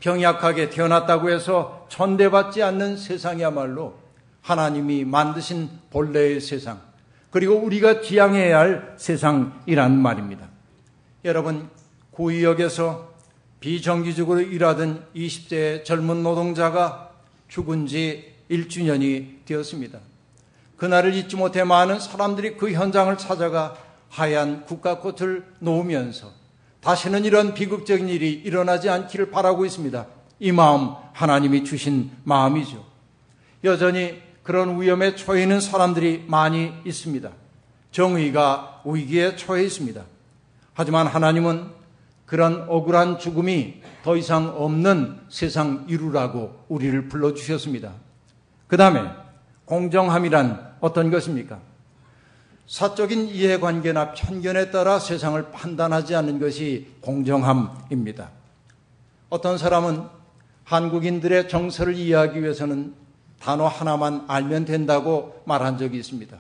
병약하게 0.01 0.69
태어났다고 0.69 1.29
해서 1.29 1.85
천대받지 1.89 2.61
않는 2.61 2.97
세상이야말로 2.97 3.95
하나님이 4.41 5.05
만드신 5.05 5.69
본래의 5.91 6.41
세상 6.41 6.81
그리고 7.31 7.55
우리가 7.55 8.01
지향해야 8.01 8.59
할 8.59 8.95
세상이란 8.97 9.97
말입니다. 9.97 10.47
여러분 11.23 11.69
구의역에서 12.11 13.13
비정규직으로 13.59 14.41
일하던 14.41 15.05
20대 15.15 15.85
젊은 15.85 16.21
노동자가 16.21 17.11
죽은 17.47 17.87
지 17.87 18.33
1주년이 18.51 19.45
되었습니다. 19.45 19.99
그날을 20.75 21.13
잊지 21.13 21.37
못해 21.37 21.63
많은 21.63 21.99
사람들이 21.99 22.57
그 22.57 22.71
현장을 22.71 23.17
찾아가 23.17 23.77
하얀 24.13 24.63
국가꽃을 24.65 25.43
놓으면서 25.57 26.31
다시는 26.81 27.25
이런 27.25 27.55
비극적인 27.55 28.07
일이 28.09 28.31
일어나지 28.31 28.87
않기를 28.87 29.31
바라고 29.31 29.65
있습니다. 29.65 30.05
이 30.39 30.51
마음 30.51 30.93
하나님이 31.13 31.63
주신 31.63 32.11
마음이죠. 32.23 32.85
여전히 33.63 34.21
그런 34.43 34.79
위험에 34.79 35.15
처해 35.15 35.41
있는 35.41 35.59
사람들이 35.59 36.25
많이 36.27 36.73
있습니다. 36.85 37.31
정의가 37.91 38.81
위기에 38.85 39.35
처해 39.35 39.63
있습니다. 39.63 40.03
하지만 40.75 41.07
하나님은 41.07 41.71
그런 42.27 42.65
억울한 42.69 43.17
죽음이 43.17 43.81
더 44.03 44.15
이상 44.15 44.53
없는 44.55 45.21
세상 45.29 45.85
이루라고 45.87 46.65
우리를 46.67 47.07
불러주셨습니다. 47.07 47.93
그 48.67 48.77
다음에 48.77 49.09
공정함이란 49.65 50.75
어떤 50.81 51.09
것입니까? 51.09 51.72
사적인 52.67 53.27
이해관계나 53.27 54.13
편견에 54.13 54.71
따라 54.71 54.99
세상을 54.99 55.51
판단하지 55.51 56.15
않는 56.15 56.39
것이 56.39 56.87
공정함입니다. 57.01 58.29
어떤 59.29 59.57
사람은 59.57 60.07
한국인들의 60.63 61.49
정서를 61.49 61.95
이해하기 61.95 62.41
위해서는 62.41 62.93
단어 63.39 63.67
하나만 63.67 64.25
알면 64.27 64.65
된다고 64.65 65.41
말한 65.45 65.77
적이 65.77 65.97
있습니다. 65.97 66.37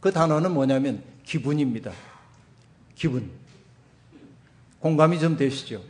그 0.00 0.12
단어는 0.12 0.52
뭐냐면 0.52 1.02
기분입니다. 1.24 1.90
기분. 2.94 3.30
공감이 4.80 5.18
좀 5.18 5.36
되시죠? 5.38 5.80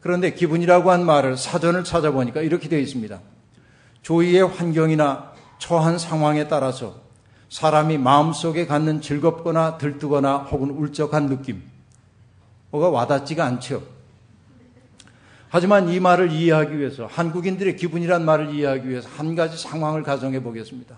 그런데 0.00 0.34
기분이라고 0.34 0.90
한 0.90 1.06
말을 1.06 1.36
사전을 1.36 1.84
찾아보니까 1.84 2.40
이렇게 2.40 2.68
되어 2.68 2.80
있습니다. 2.80 3.20
조의의 4.02 4.48
환경이나 4.48 5.32
처한 5.58 5.98
상황에 5.98 6.48
따라서 6.48 7.00
사람이 7.50 7.98
마음속에 7.98 8.64
갖는 8.66 9.00
즐겁거나 9.00 9.76
들뜨거나 9.76 10.38
혹은 10.38 10.70
울적한 10.70 11.26
느낌, 11.26 11.62
뭐가 12.70 12.88
와닿지가 12.90 13.44
않죠. 13.44 13.82
하지만 15.48 15.88
이 15.88 15.98
말을 15.98 16.30
이해하기 16.30 16.78
위해서 16.78 17.06
한국인들의 17.06 17.74
기분이란 17.76 18.24
말을 18.24 18.54
이해하기 18.54 18.88
위해서 18.88 19.08
한 19.16 19.34
가지 19.34 19.60
상황을 19.60 20.04
가정해 20.04 20.40
보겠습니다. 20.40 20.96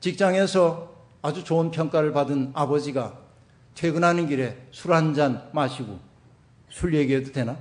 직장에서 0.00 0.90
아주 1.22 1.44
좋은 1.44 1.70
평가를 1.70 2.12
받은 2.12 2.50
아버지가 2.54 3.14
퇴근하는 3.76 4.26
길에 4.26 4.66
술 4.72 4.92
한 4.92 5.14
잔 5.14 5.48
마시고 5.52 6.00
술 6.68 6.94
얘기해도 6.94 7.30
되나? 7.30 7.56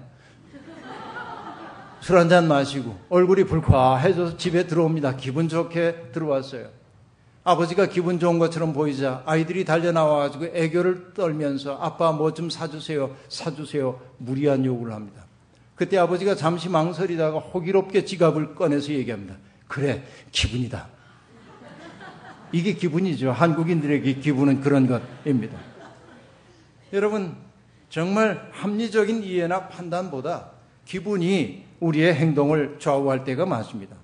술 2.02 2.18
한 2.18 2.28
잔 2.28 2.48
마시고 2.48 2.98
얼굴이 3.10 3.44
불쾌해져서 3.44 4.38
집에 4.38 4.66
들어옵니다. 4.66 5.16
기분 5.16 5.48
좋게 5.48 6.10
들어왔어요. 6.12 6.79
아버지가 7.44 7.88
기분 7.88 8.20
좋은 8.20 8.38
것처럼 8.38 8.74
보이자 8.74 9.24
아이들이 9.26 9.64
달려 9.66 9.92
나와가지고 9.92 10.46
애교를 10.48 11.14
떨면서 11.14 11.78
아빠 11.80 12.12
뭐 12.12 12.32
좀 12.34 12.50
사주세요, 12.50 13.16
사주세요 13.28 14.00
무리한 14.18 14.66
요구를 14.66 14.94
합니다. 14.94 15.26
그때 15.76 15.98
아버지가 15.98 16.36
잠시 16.36 16.68
망설이다가 16.70 17.40
호기롭게 17.40 18.04
지갑을 18.06 18.56
꺼내서 18.56 18.92
얘기합니다. 18.92 19.36
그래, 19.68 20.04
기분이다. 20.32 20.88
이게 22.52 22.74
기분이죠. 22.74 23.32
한국인들에게 23.32 24.16
기분은 24.16 24.62
그런 24.62 24.88
것입니다. 24.88 25.58
여러분, 26.92 27.36
정말 27.90 28.50
합리적인 28.52 29.24
이해나 29.24 29.70
판단보다 29.70 30.52
기분이 30.86 31.66
우리의 31.80 32.14
행동을 32.16 32.78
좌우할 32.80 33.24
때가 33.24 33.46
많습니다. 33.46 33.96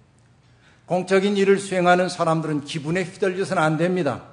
공적인 0.85 1.35
일을 1.35 1.57
수행하는 1.57 2.09
사람들은 2.09 2.61
기분에 2.65 3.03
휘둘려서는 3.03 3.61
안 3.61 3.77
됩니다. 3.77 4.23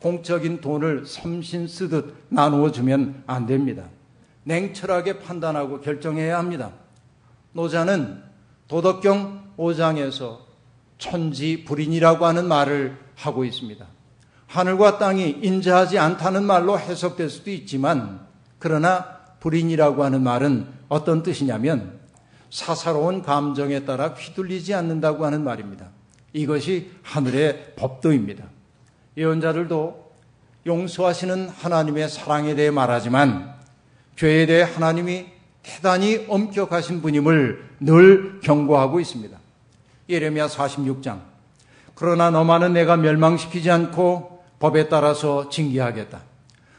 공적인 0.00 0.60
돈을 0.60 1.06
섬신 1.06 1.68
쓰듯 1.68 2.26
나누어 2.28 2.70
주면 2.70 3.22
안 3.26 3.46
됩니다. 3.46 3.84
냉철하게 4.44 5.20
판단하고 5.20 5.80
결정해야 5.80 6.38
합니다. 6.38 6.72
노자는 7.52 8.22
도덕경 8.68 9.52
5장에서 9.56 10.38
천지 10.98 11.64
불인이라고 11.64 12.26
하는 12.26 12.46
말을 12.46 12.98
하고 13.16 13.44
있습니다. 13.44 13.86
하늘과 14.48 14.98
땅이 14.98 15.38
인자하지 15.42 15.98
않다는 15.98 16.44
말로 16.44 16.78
해석될 16.78 17.30
수도 17.30 17.50
있지만 17.50 18.20
그러나 18.58 19.18
불인이라고 19.40 20.04
하는 20.04 20.22
말은 20.22 20.66
어떤 20.88 21.22
뜻이냐면 21.22 22.00
사사로운 22.50 23.22
감정에 23.22 23.86
따라 23.86 24.08
휘둘리지 24.08 24.74
않는다고 24.74 25.24
하는 25.24 25.42
말입니다. 25.42 25.88
이것이 26.32 26.90
하늘의 27.02 27.74
법도입니다. 27.76 28.44
예언자들도 29.16 30.12
용서하시는 30.66 31.48
하나님의 31.48 32.08
사랑에 32.08 32.54
대해 32.54 32.70
말하지만 32.70 33.54
죄에 34.16 34.46
대해 34.46 34.62
하나님이 34.62 35.26
대단히 35.62 36.24
엄격하신 36.28 37.02
분임을 37.02 37.70
늘 37.80 38.40
경고하고 38.40 39.00
있습니다. 39.00 39.36
예레미야 40.08 40.46
46장. 40.48 41.20
그러나 41.94 42.30
너만은 42.30 42.72
내가 42.72 42.96
멸망시키지 42.96 43.70
않고 43.70 44.42
법에 44.58 44.88
따라서 44.88 45.48
징계하겠다. 45.48 46.20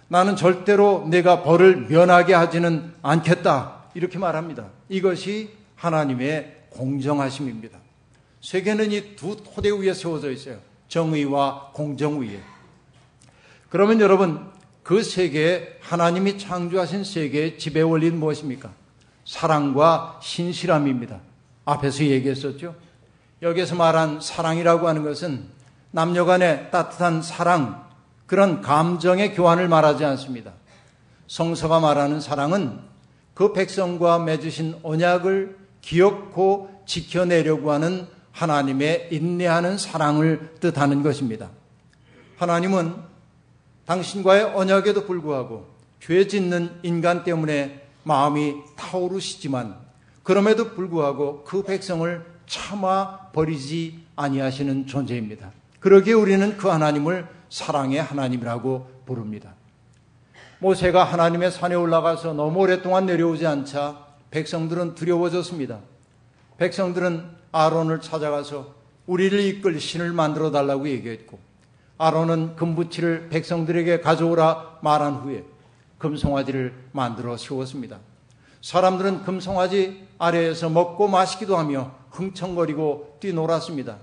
나는 0.08 0.36
절대로 0.36 1.06
내가 1.10 1.44
벌을 1.44 1.88
면하게 1.88 2.34
하지는 2.34 2.94
않겠다. 3.02 3.84
이렇게 3.94 4.18
말합니다. 4.18 4.68
이것이 4.90 5.52
하나님의 5.76 6.66
공정하심입니다. 6.70 7.83
세계는 8.44 8.92
이 8.92 9.16
두 9.16 9.38
토대 9.38 9.72
위에 9.72 9.94
세워져 9.94 10.30
있어요. 10.30 10.58
정의와 10.90 11.72
공정 11.74 12.20
위에. 12.20 12.42
그러면 13.70 14.02
여러분, 14.02 14.52
그 14.84 15.02
세계에 15.02 15.78
하나님이 15.80 16.38
창조하신 16.38 17.06
세계의 17.06 17.58
지배 17.58 17.82
원리는 17.82 18.20
무엇입니까? 18.20 18.70
사랑과 19.24 20.20
신실함입니다. 20.22 21.22
앞에서 21.64 22.04
얘기했었죠. 22.04 22.76
여기서 23.42 23.76
말한 23.76 24.20
사랑이라고 24.20 24.90
하는 24.90 25.04
것은 25.04 25.46
남녀 25.92 26.26
간의 26.26 26.70
따뜻한 26.70 27.22
사랑, 27.22 27.88
그런 28.26 28.62
감정의 28.62 29.36
교환을 29.36 29.70
말하지 29.70 30.04
않습니다. 30.04 30.52
성서가 31.28 31.80
말하는 31.80 32.20
사랑은 32.20 32.80
그 33.34 33.54
백성과 33.54 34.20
맺으신 34.20 34.80
언약을 34.84 35.58
기억고 35.82 36.84
지켜내려고 36.86 37.72
하는 37.72 38.08
하나님의 38.34 39.10
인내하는 39.12 39.78
사랑을 39.78 40.56
뜻하는 40.60 41.02
것입니다. 41.04 41.50
하나님은 42.38 42.96
당신과의 43.86 44.44
언약에도 44.56 45.06
불구하고 45.06 45.68
죄 46.00 46.28
짓는 46.28 46.80
인간 46.84 47.24
때문에 47.24 47.88
마음이 48.04 48.56
타오르시지만 48.76 49.76
그럼에도 50.24 50.74
불구하고 50.74 51.44
그 51.44 51.64
백성을 51.64 52.26
참아 52.48 53.32
버리지 53.32 54.04
아니하시는 54.16 54.88
존재입니다. 54.88 55.52
그러기에 55.80 56.14
우리는 56.14 56.58
그 56.58 56.68
하나님을 56.68 57.28
사랑의 57.50 58.02
하나님이라고 58.02 58.90
부릅니다. 59.06 59.54
모세가 60.60 61.04
하나님의 61.04 61.52
산에 61.52 61.76
올라가서 61.76 62.34
너무 62.34 62.60
오랫동안 62.60 63.06
내려오지 63.06 63.46
않자 63.46 64.06
백성들은 64.32 64.96
두려워졌습니다. 64.96 65.80
백성들은 66.58 67.33
아론을 67.54 68.02
찾아가서 68.02 68.74
우리를 69.08 69.40
이끌 69.40 69.80
신을 69.80 70.12
만들어 70.12 70.52
달라고 70.52 70.90
얘기했고 70.90 71.40
아론은 71.98 72.58
금부치를 72.58 73.30
백성들에게 73.30 74.02
가져오라 74.02 74.80
말한 74.82 75.16
후에 75.16 75.46
금송아지를 76.00 76.74
만들어 76.92 77.38
세웠습니다. 77.38 78.00
사람들은 78.62 79.24
금송아지 79.24 80.06
아래에서 80.18 80.70
먹고 80.70 81.08
마시기도 81.08 81.56
하며 81.58 81.92
흥청거리고 82.12 83.18
뛰놀았습니다. 83.20 83.98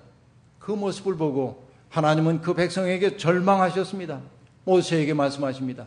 그 0.58 0.72
모습을 0.72 1.16
보고 1.16 1.68
하나님은 1.88 2.40
그 2.40 2.54
백성에게 2.54 3.16
절망하셨습니다. 3.16 4.20
모세에게 4.64 5.12
말씀하십니다. 5.14 5.86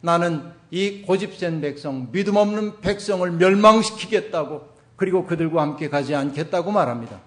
나는 0.00 0.52
이 0.70 1.02
고집센 1.02 1.60
백성, 1.60 2.10
믿음 2.12 2.36
없는 2.36 2.80
백성을 2.80 3.28
멸망시키겠다고 3.30 4.68
그리고 5.00 5.24
그들과 5.24 5.62
함께 5.62 5.88
가지 5.88 6.14
않겠다고 6.14 6.72
말합니다. 6.72 7.20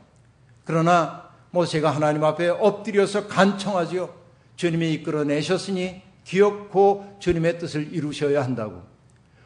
그러나 0.64 1.30
모세가 1.50 1.90
하나님 1.90 2.24
앞에 2.24 2.50
엎드려서 2.50 3.26
간청하지요. 3.26 4.14
주님이 4.58 4.94
이끌어내셨으니 4.94 6.04
기억코 6.24 7.16
주님의 7.18 7.58
뜻을 7.58 7.92
이루셔야 7.92 8.44
한다고. 8.44 8.84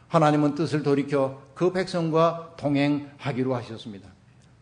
하나님은 0.10 0.56
뜻을 0.56 0.84
돌이켜 0.84 1.42
그 1.54 1.72
백성과 1.72 2.56
동행하기로 2.58 3.56
하셨습니다. 3.56 4.10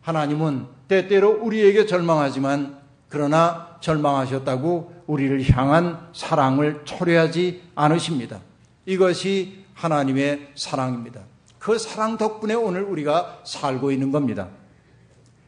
하나님은 0.00 0.66
때때로 0.86 1.32
우리에게 1.42 1.86
절망하지만 1.86 2.78
그러나 3.08 3.78
절망하셨다고 3.80 5.02
우리를 5.08 5.42
향한 5.50 6.08
사랑을 6.12 6.82
초래하지 6.84 7.64
않으십니다. 7.74 8.38
이것이 8.84 9.64
하나님의 9.74 10.52
사랑입니다. 10.54 11.22
그 11.66 11.80
사랑 11.80 12.16
덕분에 12.16 12.54
오늘 12.54 12.84
우리가 12.84 13.40
살고 13.42 13.90
있는 13.90 14.12
겁니다. 14.12 14.50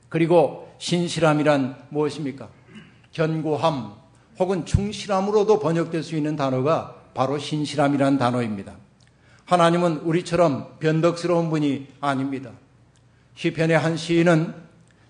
그리고 0.09 0.69
신실함이란 0.79 1.77
무엇입니까? 1.91 2.49
견고함 3.13 3.93
혹은 4.41 4.67
충실함으로도 4.67 5.61
번역될 5.61 6.03
수 6.03 6.17
있는 6.17 6.35
단어가 6.35 6.97
바로 7.15 7.39
신실함이란 7.39 8.19
단어입니다. 8.19 8.73
하나님은 9.45 9.99
우리처럼 9.99 10.79
변덕스러운 10.81 11.51
분이 11.51 11.87
아닙니다. 12.01 12.51
시편의 13.37 13.79
한 13.79 13.97
시인은 13.97 14.57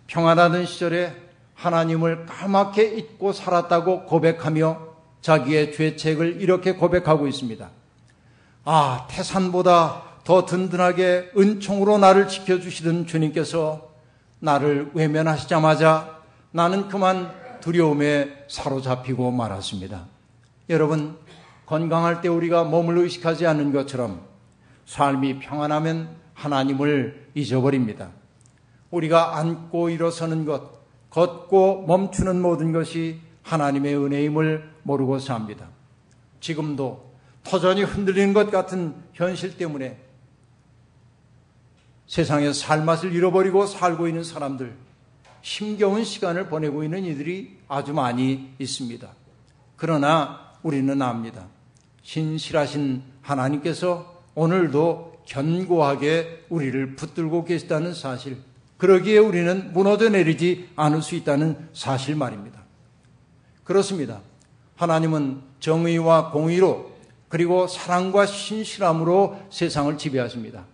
평안하던 0.08 0.66
시절에 0.66 1.16
하나님을 1.54 2.26
까맣게 2.26 2.84
잊고 2.84 3.32
살았다고 3.32 4.04
고백하며 4.04 4.78
자기의 5.22 5.72
죄책을 5.72 6.42
이렇게 6.42 6.72
고백하고 6.72 7.26
있습니다. 7.26 7.70
아, 8.66 9.06
태산보다 9.08 10.07
더 10.28 10.44
든든하게 10.44 11.30
은총으로 11.38 11.96
나를 11.96 12.28
지켜주시던 12.28 13.06
주님께서 13.06 13.88
나를 14.40 14.90
외면하시자마자 14.92 16.20
나는 16.50 16.88
그만 16.88 17.32
두려움에 17.62 18.44
사로잡히고 18.46 19.30
말았습니다. 19.30 20.04
여러분, 20.68 21.16
건강할 21.64 22.20
때 22.20 22.28
우리가 22.28 22.64
몸을 22.64 22.98
의식하지 22.98 23.46
않는 23.46 23.72
것처럼 23.72 24.20
삶이 24.84 25.38
평안하면 25.38 26.10
하나님을 26.34 27.28
잊어버립니다. 27.34 28.10
우리가 28.90 29.38
앉고 29.38 29.88
일어서는 29.88 30.44
것, 30.44 30.72
걷고 31.08 31.86
멈추는 31.86 32.42
모든 32.42 32.72
것이 32.72 33.18
하나님의 33.44 33.96
은혜임을 33.96 34.72
모르고 34.82 35.20
삽니다. 35.20 35.68
지금도 36.40 37.14
터전이 37.44 37.82
흔들리는 37.84 38.34
것 38.34 38.50
같은 38.50 38.94
현실 39.14 39.56
때문에 39.56 40.07
세상에 42.08 42.54
살맛을 42.54 43.12
잃어버리고 43.12 43.66
살고 43.66 44.08
있는 44.08 44.24
사람들, 44.24 44.74
힘겨운 45.42 46.04
시간을 46.04 46.48
보내고 46.48 46.82
있는 46.82 47.04
이들이 47.04 47.58
아주 47.68 47.92
많이 47.92 48.50
있습니다. 48.58 49.08
그러나 49.76 50.54
우리는 50.62 51.00
압니다. 51.00 51.46
신실하신 52.02 53.02
하나님께서 53.20 54.22
오늘도 54.34 55.22
견고하게 55.26 56.46
우리를 56.48 56.96
붙들고 56.96 57.44
계시다는 57.44 57.92
사실, 57.92 58.38
그러기에 58.78 59.18
우리는 59.18 59.72
무너져 59.74 60.08
내리지 60.08 60.70
않을 60.76 61.02
수 61.02 61.14
있다는 61.14 61.68
사실 61.74 62.16
말입니다. 62.16 62.62
그렇습니다. 63.64 64.22
하나님은 64.76 65.42
정의와 65.60 66.30
공의로 66.30 66.92
그리고 67.28 67.66
사랑과 67.66 68.24
신실함으로 68.24 69.42
세상을 69.50 69.98
지배하십니다. 69.98 70.64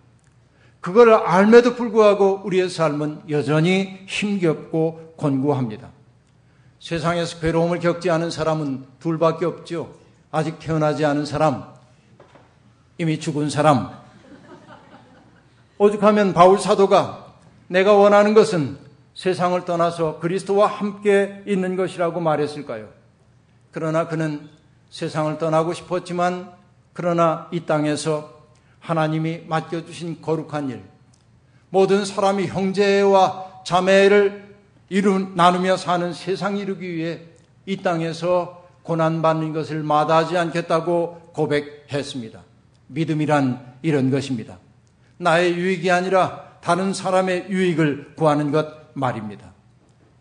그걸 0.85 1.14
알매도 1.14 1.77
불구하고 1.77 2.42
우리의 2.44 2.68
삶은 2.68 3.23
여전히 3.31 4.01
힘겹고 4.07 5.14
곤고합니다. 5.16 5.88
세상에서 6.79 7.40
괴로움을 7.40 7.79
겪지 7.79 8.11
않은 8.11 8.29
사람은 8.29 8.85
둘밖에 8.99 9.47
없죠. 9.47 9.94
아직 10.31 10.59
태어나지 10.59 11.07
않은 11.07 11.25
사람, 11.25 11.64
이미 12.99 13.18
죽은 13.18 13.49
사람. 13.49 13.92
오죽하면 15.79 16.35
바울 16.35 16.59
사도가 16.59 17.33
내가 17.68 17.94
원하는 17.94 18.35
것은 18.35 18.77
세상을 19.14 19.64
떠나서 19.64 20.18
그리스도와 20.18 20.66
함께 20.66 21.42
있는 21.47 21.77
것이라고 21.77 22.20
말했을까요? 22.20 22.90
그러나 23.70 24.07
그는 24.07 24.51
세상을 24.90 25.38
떠나고 25.38 25.73
싶었지만 25.73 26.53
그러나 26.92 27.49
이 27.53 27.61
땅에서 27.61 28.34
하나님이 28.85 29.44
맡겨주신 29.47 30.20
거룩한 30.20 30.68
일, 30.68 30.83
모든 31.70 32.05
사람이 32.05 32.49
형제와 32.49 33.62
자매를 33.64 34.57
이루, 34.90 35.18
나누며 35.35 35.79
사는 35.79 36.12
세상 36.12 36.59
이루기 36.59 36.94
위해 36.94 37.23
이 37.64 37.79
땅에서 37.79 38.62
고난받는 38.83 39.55
것을 39.55 39.83
마다하지 39.83 40.37
않겠다고 40.37 41.33
고백했습니다. 41.33 42.42
믿음이란 42.88 43.75
이런 43.81 44.11
것입니다. 44.11 44.59
나의 45.16 45.55
유익이 45.55 45.90
아니라 45.90 46.59
다른 46.61 46.92
사람의 46.92 47.47
유익을 47.49 48.16
구하는 48.16 48.53
것 48.53 48.68
말입니다. 48.92 49.55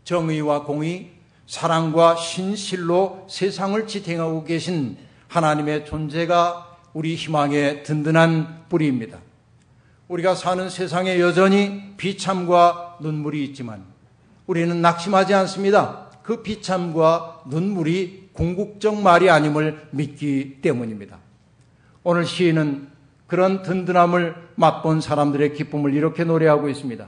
정의와 0.06 0.63
공의, 0.63 1.12
사랑과 1.47 2.15
신실로 2.15 3.28
세상을 3.30 3.86
지탱하고 3.86 4.45
계신 4.45 4.97
하나님의 5.28 5.86
존재가 5.86 6.72
우리 6.93 7.15
희망의 7.15 7.84
든든한 7.84 8.65
뿌리입니다. 8.69 9.19
우리가 10.08 10.36
사는 10.36 10.69
세상에 10.69 11.19
여전히 11.19 11.93
비참과 11.97 12.97
눈물이 13.01 13.43
있지만 13.45 13.84
우리는 14.45 14.82
낙심하지 14.82 15.34
않습니다. 15.34 16.12
그 16.21 16.43
비참과 16.43 17.43
눈물이 17.47 18.29
궁극적 18.34 19.01
말이 19.01 19.29
아님을 19.29 19.88
믿기 19.91 20.60
때문입니다. 20.62 21.17
오늘 22.03 22.25
시인은 22.25 22.88
그런 23.27 23.63
든든함을 23.63 24.36
맛본 24.56 25.01
사람들의 25.01 25.53
기쁨을 25.53 25.93
이렇게 25.93 26.23
노래하고 26.23 26.69
있습니다. 26.69 27.08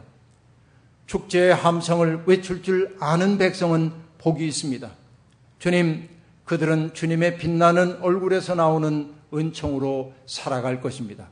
축제의 1.06 1.54
함성을 1.54 2.24
외칠 2.26 2.64
줄 2.64 2.96
아는 3.00 3.38
백성은 3.38 3.92
복이 4.18 4.48
있습니다. 4.48 4.90
주님, 5.60 6.10
그들은 6.46 6.94
주님의 6.94 7.38
빛나는 7.38 8.02
얼굴에서 8.02 8.56
나오는 8.56 9.14
은총으로 9.34 10.14
살아갈 10.26 10.80
것입니다. 10.80 11.28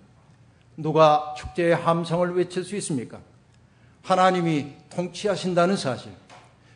누가 0.76 1.34
축제의 1.38 1.76
함성을 1.76 2.36
외칠 2.36 2.64
수 2.64 2.76
있습니까? 2.78 3.20
하나님이 4.02 4.68
통치하신다는 4.90 5.78
사실, 5.78 6.12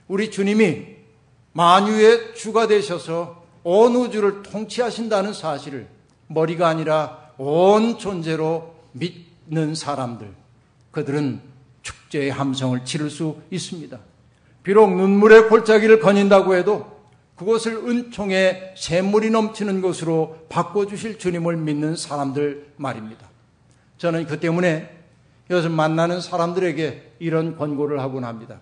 우리 0.07 0.31
주님이 0.31 0.97
만유의 1.53 2.35
주가 2.35 2.67
되셔서 2.67 3.43
온 3.63 3.95
우주를 3.95 4.43
통치하신다는 4.43 5.33
사실을 5.33 5.87
머리가 6.27 6.67
아니라 6.67 7.31
온 7.37 7.97
존재로 7.97 8.75
믿는 8.93 9.75
사람들, 9.75 10.31
그들은 10.91 11.41
축제의 11.81 12.31
함성을 12.31 12.85
치를 12.85 13.09
수 13.09 13.41
있습니다. 13.49 13.99
비록 14.63 14.95
눈물의 14.95 15.49
골짜기를 15.49 15.99
거닌다고 15.99 16.55
해도 16.55 16.96
그것을 17.37 17.75
은총의 17.87 18.73
샘물이 18.75 19.29
넘치는 19.29 19.81
것으로 19.81 20.45
바꿔주실 20.49 21.19
주님을 21.19 21.55
믿는 21.55 21.95
사람들 21.95 22.73
말입니다. 22.77 23.27
저는 23.97 24.25
그 24.25 24.39
때문에 24.39 24.95
요즘 25.49 25.71
만나는 25.71 26.19
사람들에게 26.19 27.13
이런 27.19 27.55
권고를 27.55 27.99
하곤 27.99 28.23
합니다. 28.25 28.59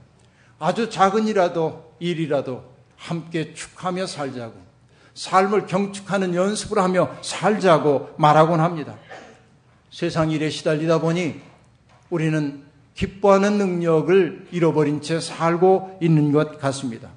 아주 0.60 0.90
작은 0.90 1.28
일이라도 1.28 1.96
일이라도 2.00 2.64
함께 2.98 3.54
축하며 3.54 4.08
살자고 4.08 4.54
삶을 5.14 5.68
경축하는 5.68 6.36
연습을 6.36 6.78
하며 6.78 7.16
살자고 7.22 8.16
말하곤 8.18 8.60
합니다. 8.60 8.96
세상 9.90 10.32
일에 10.32 10.50
시달리다 10.50 11.00
보니 11.00 11.40
우리는 12.10 12.64
기뻐하는 12.94 13.58
능력을 13.58 14.48
잃어버린 14.52 15.02
채 15.02 15.22
살고 15.22 16.00
있는 16.02 16.34
것 16.34 16.60
같습니다. 16.60 17.10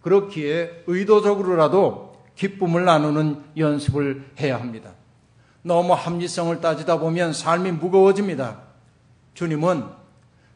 그렇기에 0.00 0.84
의도적으로라도 0.86 2.16
기쁨을 2.34 2.84
나누는 2.84 3.42
연습을 3.56 4.30
해야 4.40 4.60
합니다. 4.60 4.92
너무 5.62 5.92
합리성을 5.92 6.60
따지다 6.60 6.98
보면 6.98 7.32
삶이 7.32 7.72
무거워집니다. 7.72 8.60
주님은 9.34 9.84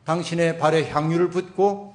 당신의 0.04 0.58
발에 0.58 0.90
향유를 0.90 1.30
붓고 1.30 1.94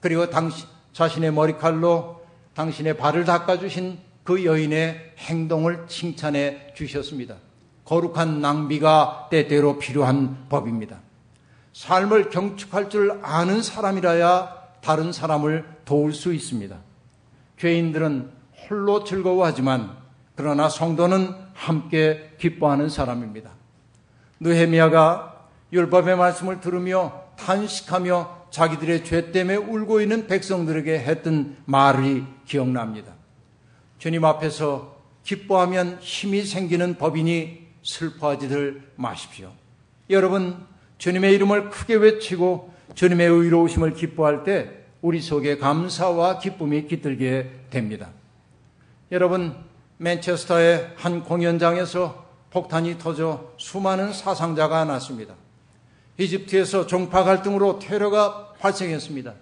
그리고 0.00 0.28
당신 0.30 0.66
자신의 0.92 1.32
머리칼로 1.32 2.20
당신의 2.54 2.96
발을 2.96 3.24
닦아주신 3.24 3.98
그 4.24 4.44
여인의 4.44 5.14
행동을 5.18 5.86
칭찬해 5.86 6.74
주셨습니다. 6.74 7.36
거룩한 7.84 8.40
낭비가 8.40 9.28
때때로 9.30 9.78
필요한 9.78 10.46
법입니다. 10.48 10.98
삶을 11.72 12.30
경축할 12.30 12.90
줄 12.90 13.18
아는 13.22 13.62
사람이라야 13.62 14.58
다른 14.82 15.12
사람을 15.12 15.64
도울 15.84 16.12
수 16.12 16.34
있습니다. 16.34 16.76
죄인들은 17.58 18.30
홀로 18.68 19.04
즐거워하지만 19.04 19.96
그러나 20.34 20.68
성도는 20.68 21.34
함께 21.52 22.30
기뻐하는 22.38 22.88
사람입니다. 22.88 23.50
느헤미야가 24.40 25.46
율법의 25.72 26.16
말씀을 26.16 26.60
들으며 26.60 27.24
탄식하며 27.36 28.46
자기들의 28.50 29.04
죄 29.04 29.32
때문에 29.32 29.56
울고 29.56 30.00
있는 30.00 30.26
백성들에게 30.26 31.00
했던 31.00 31.56
말이 31.66 32.24
기억납니다. 32.46 33.12
주님 33.98 34.24
앞에서 34.24 34.96
기뻐하면 35.24 35.98
힘이 36.00 36.42
생기는 36.42 36.96
법이니 36.96 37.66
슬퍼하지들 37.82 38.92
마십시오. 38.96 39.52
여러분, 40.08 40.56
주님의 40.98 41.34
이름을 41.34 41.70
크게 41.70 41.96
외치고 41.96 42.72
주님의 42.94 43.28
의로우심을 43.28 43.94
기뻐할 43.94 44.44
때 44.44 44.77
우리 45.00 45.20
속에 45.20 45.58
감사와 45.58 46.38
기쁨이 46.38 46.86
깃들게 46.86 47.50
됩니다. 47.70 48.08
여러분, 49.12 49.54
맨체스터의 49.98 50.92
한 50.96 51.22
공연장에서 51.24 52.26
폭탄이 52.50 52.98
터져 52.98 53.52
수많은 53.58 54.12
사상자가 54.12 54.84
났습니다. 54.84 55.34
이집트에서 56.18 56.86
종파 56.86 57.24
갈등으로 57.24 57.78
테러가 57.78 58.54
발생했습니다. 58.58 59.34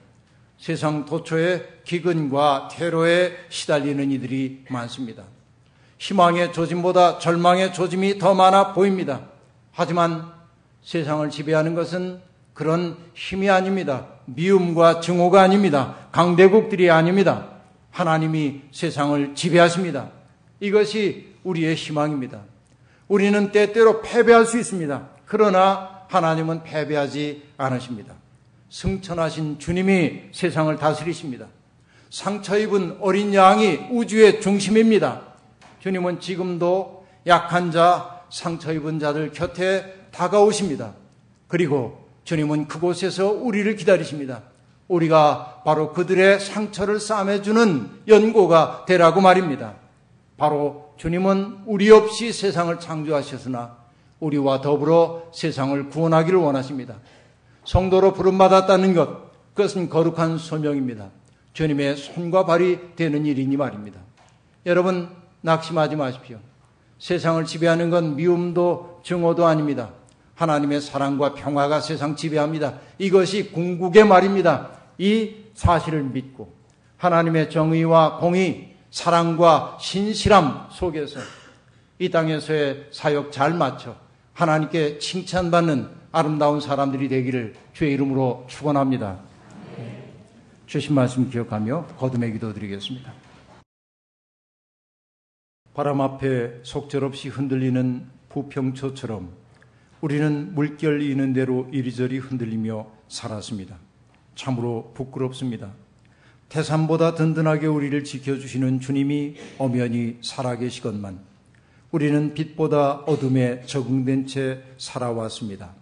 세상 0.59 1.05
도처에 1.05 1.81
기근과 1.85 2.69
테러에 2.73 3.33
시달리는 3.49 4.11
이들이 4.11 4.65
많습니다. 4.71 5.25
희망의 5.99 6.53
조짐보다 6.53 7.19
절망의 7.19 7.73
조짐이 7.73 8.19
더 8.19 8.35
많아 8.35 8.75
보입니다. 8.75 9.29
하지만 9.73 10.33
세상을 10.83 11.29
지배하는 11.31 11.75
것은 11.75 12.21
그런 12.53 12.97
힘이 13.15 13.51
아닙니다. 13.51 14.07
미움과 14.27 15.01
증오가 15.01 15.43
아닙니다. 15.43 15.97
강대국들이 16.13 16.91
아닙니다. 16.91 17.49
하나님이 17.91 18.63
세상을 18.73 19.35
지배하십니다. 19.35 20.11
이것이 20.61 21.35
우리의 21.45 21.75
희망입니다. 21.75 22.43
우리는 23.09 23.53
때때로 23.53 24.03
패배할 24.03 24.45
수 24.47 24.59
있습니다. 24.59 25.09
그러나 25.27 26.03
하나님은 26.09 26.63
패배하지 26.63 27.43
않으십니다. 27.57 28.15
승천하신 28.69 29.59
주님이 29.59 30.23
세상을 30.33 30.77
다스리십니다. 30.77 31.47
상처 32.11 32.59
입은 32.59 32.99
어린 33.01 33.35
양이 33.35 33.77
우주의 33.91 34.41
중심입니다. 34.41 35.23
주님은 35.81 36.21
지금도 36.21 37.07
약한 37.27 37.71
자, 37.71 38.23
상처 38.31 38.73
입은 38.73 38.99
자들 38.99 39.33
곁에 39.33 39.95
다가오십니다. 40.11 40.95
그리고 41.49 42.06
주님은 42.27 42.67
그곳에서 42.67 43.31
우리를 43.31 43.77
기다리십니다. 43.77 44.43
우리가 44.89 45.63
바로 45.65 45.93
그들의 45.93 46.41
상처를 46.41 46.99
싸매주는 46.99 48.03
연고가 48.09 48.85
되라고 48.87 49.21
말입니다. 49.21 49.75
바로 50.37 50.93
주님은 50.97 51.61
우리 51.67 51.91
없이 51.91 52.33
세상을 52.33 52.79
창조하셨으나 52.81 53.77
우리와 54.19 54.61
더불어 54.61 55.31
세상을 55.33 55.89
구원하기를 55.89 56.39
원하십니다. 56.39 56.97
성도로 57.65 58.13
부름받았다는 58.13 58.95
것, 58.95 59.55
그것은 59.55 59.89
거룩한 59.89 60.39
소명입니다. 60.39 61.11
주님의 61.53 61.97
손과 61.97 62.45
발이 62.45 62.97
되는 62.97 63.25
일이니 63.25 63.57
말입니다. 63.57 64.01
여러분, 64.67 65.09
낙심하지 65.43 65.95
마십시오. 65.95 66.39
세상을 66.99 67.45
지배하는 67.45 67.91
건 67.91 68.17
미움도 68.17 69.01
증오도 69.05 69.47
아닙니다. 69.47 69.91
하나님의 70.37 70.81
사랑과 70.81 71.35
평화가 71.35 71.81
세상 71.81 72.15
지배합니다. 72.15 72.79
이것이 72.99 73.51
궁극의 73.51 74.07
말입니다. 74.07 74.71
이 74.99 75.35
사실을 75.55 76.03
믿고 76.05 76.55
하나님의 76.99 77.51
정의와 77.51 78.19
공의, 78.19 78.77
사랑과 78.91 79.77
신실함 79.81 80.69
속에서 80.71 81.21
이 81.99 82.11
땅에서의 82.11 82.89
사역 82.93 83.33
잘 83.33 83.55
마쳐 83.55 83.97
하나님께 84.35 84.99
칭찬받는 84.99 85.89
아름다운 86.13 86.61
사람들이 86.61 87.09
되기를 87.09 87.55
주의 87.73 87.93
이름으로 87.95 88.45
축원합니다. 88.49 89.19
주신 90.67 90.95
말씀 90.95 91.31
기억하며 91.31 91.87
거듭의 91.99 92.33
기도 92.33 92.53
드리겠습니다. 92.53 93.13
바람 95.73 96.01
앞에 96.01 96.61
속절없이 96.63 97.29
흔들리는 97.29 98.07
부평초처럼 98.29 99.46
우리는 100.07 100.55
물결 100.55 101.03
이는 101.03 101.33
대로 101.33 101.67
이리저리 101.73 102.19
흔들리며 102.19 102.87
살았습니다. 103.09 103.77
참으로 104.37 104.93
부끄럽습니다. 104.95 105.73
태산보다 106.49 107.17
든든하게 107.17 107.67
우리를 107.67 108.05
지켜주시는 108.05 108.79
주님이 108.79 109.35
엄연히 109.59 110.19
살아계시건만 110.23 111.19
우리는 111.91 112.35
빛보다 112.35 112.93
어둠에 113.09 113.63
적응된 113.67 114.29
채 114.29 114.63
살아왔습니다. 114.79 115.75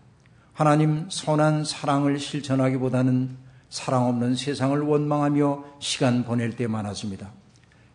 하나님 0.54 1.04
선한 1.10 1.66
사랑을 1.66 2.18
실천하기보다는 2.18 3.36
사랑 3.68 4.06
없는 4.06 4.36
세상을 4.36 4.80
원망하며 4.80 5.64
시간 5.80 6.24
보낼 6.24 6.56
때 6.56 6.66
많았습니다. 6.66 7.30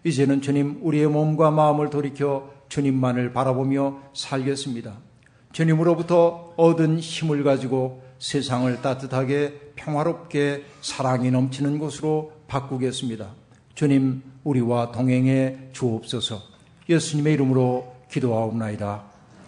이제는 0.03 0.41
주님 0.41 0.77
우리의 0.83 1.07
몸과 1.07 1.49
마음을 1.49 1.89
돌이켜 1.89 2.53
주님만을 2.69 3.33
바라보며 3.33 4.11
살겠습니다. 4.13 5.08
주님으로부터 5.51 6.53
얻은 6.57 6.99
힘을 6.99 7.43
가지고 7.43 8.01
세상을 8.19 8.81
따뜻하게 8.81 9.71
평화롭게 9.75 10.65
사랑이 10.81 11.31
넘치는 11.31 11.79
곳으로 11.79 12.33
바꾸겠습니다. 12.47 13.29
주님, 13.75 14.21
우리와 14.43 14.91
동행해 14.91 15.57
주옵소서. 15.71 16.41
예수님의 16.89 17.33
이름으로 17.33 17.95
기도하옵나이다. 18.11 19.03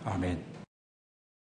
아멘. 0.05 0.50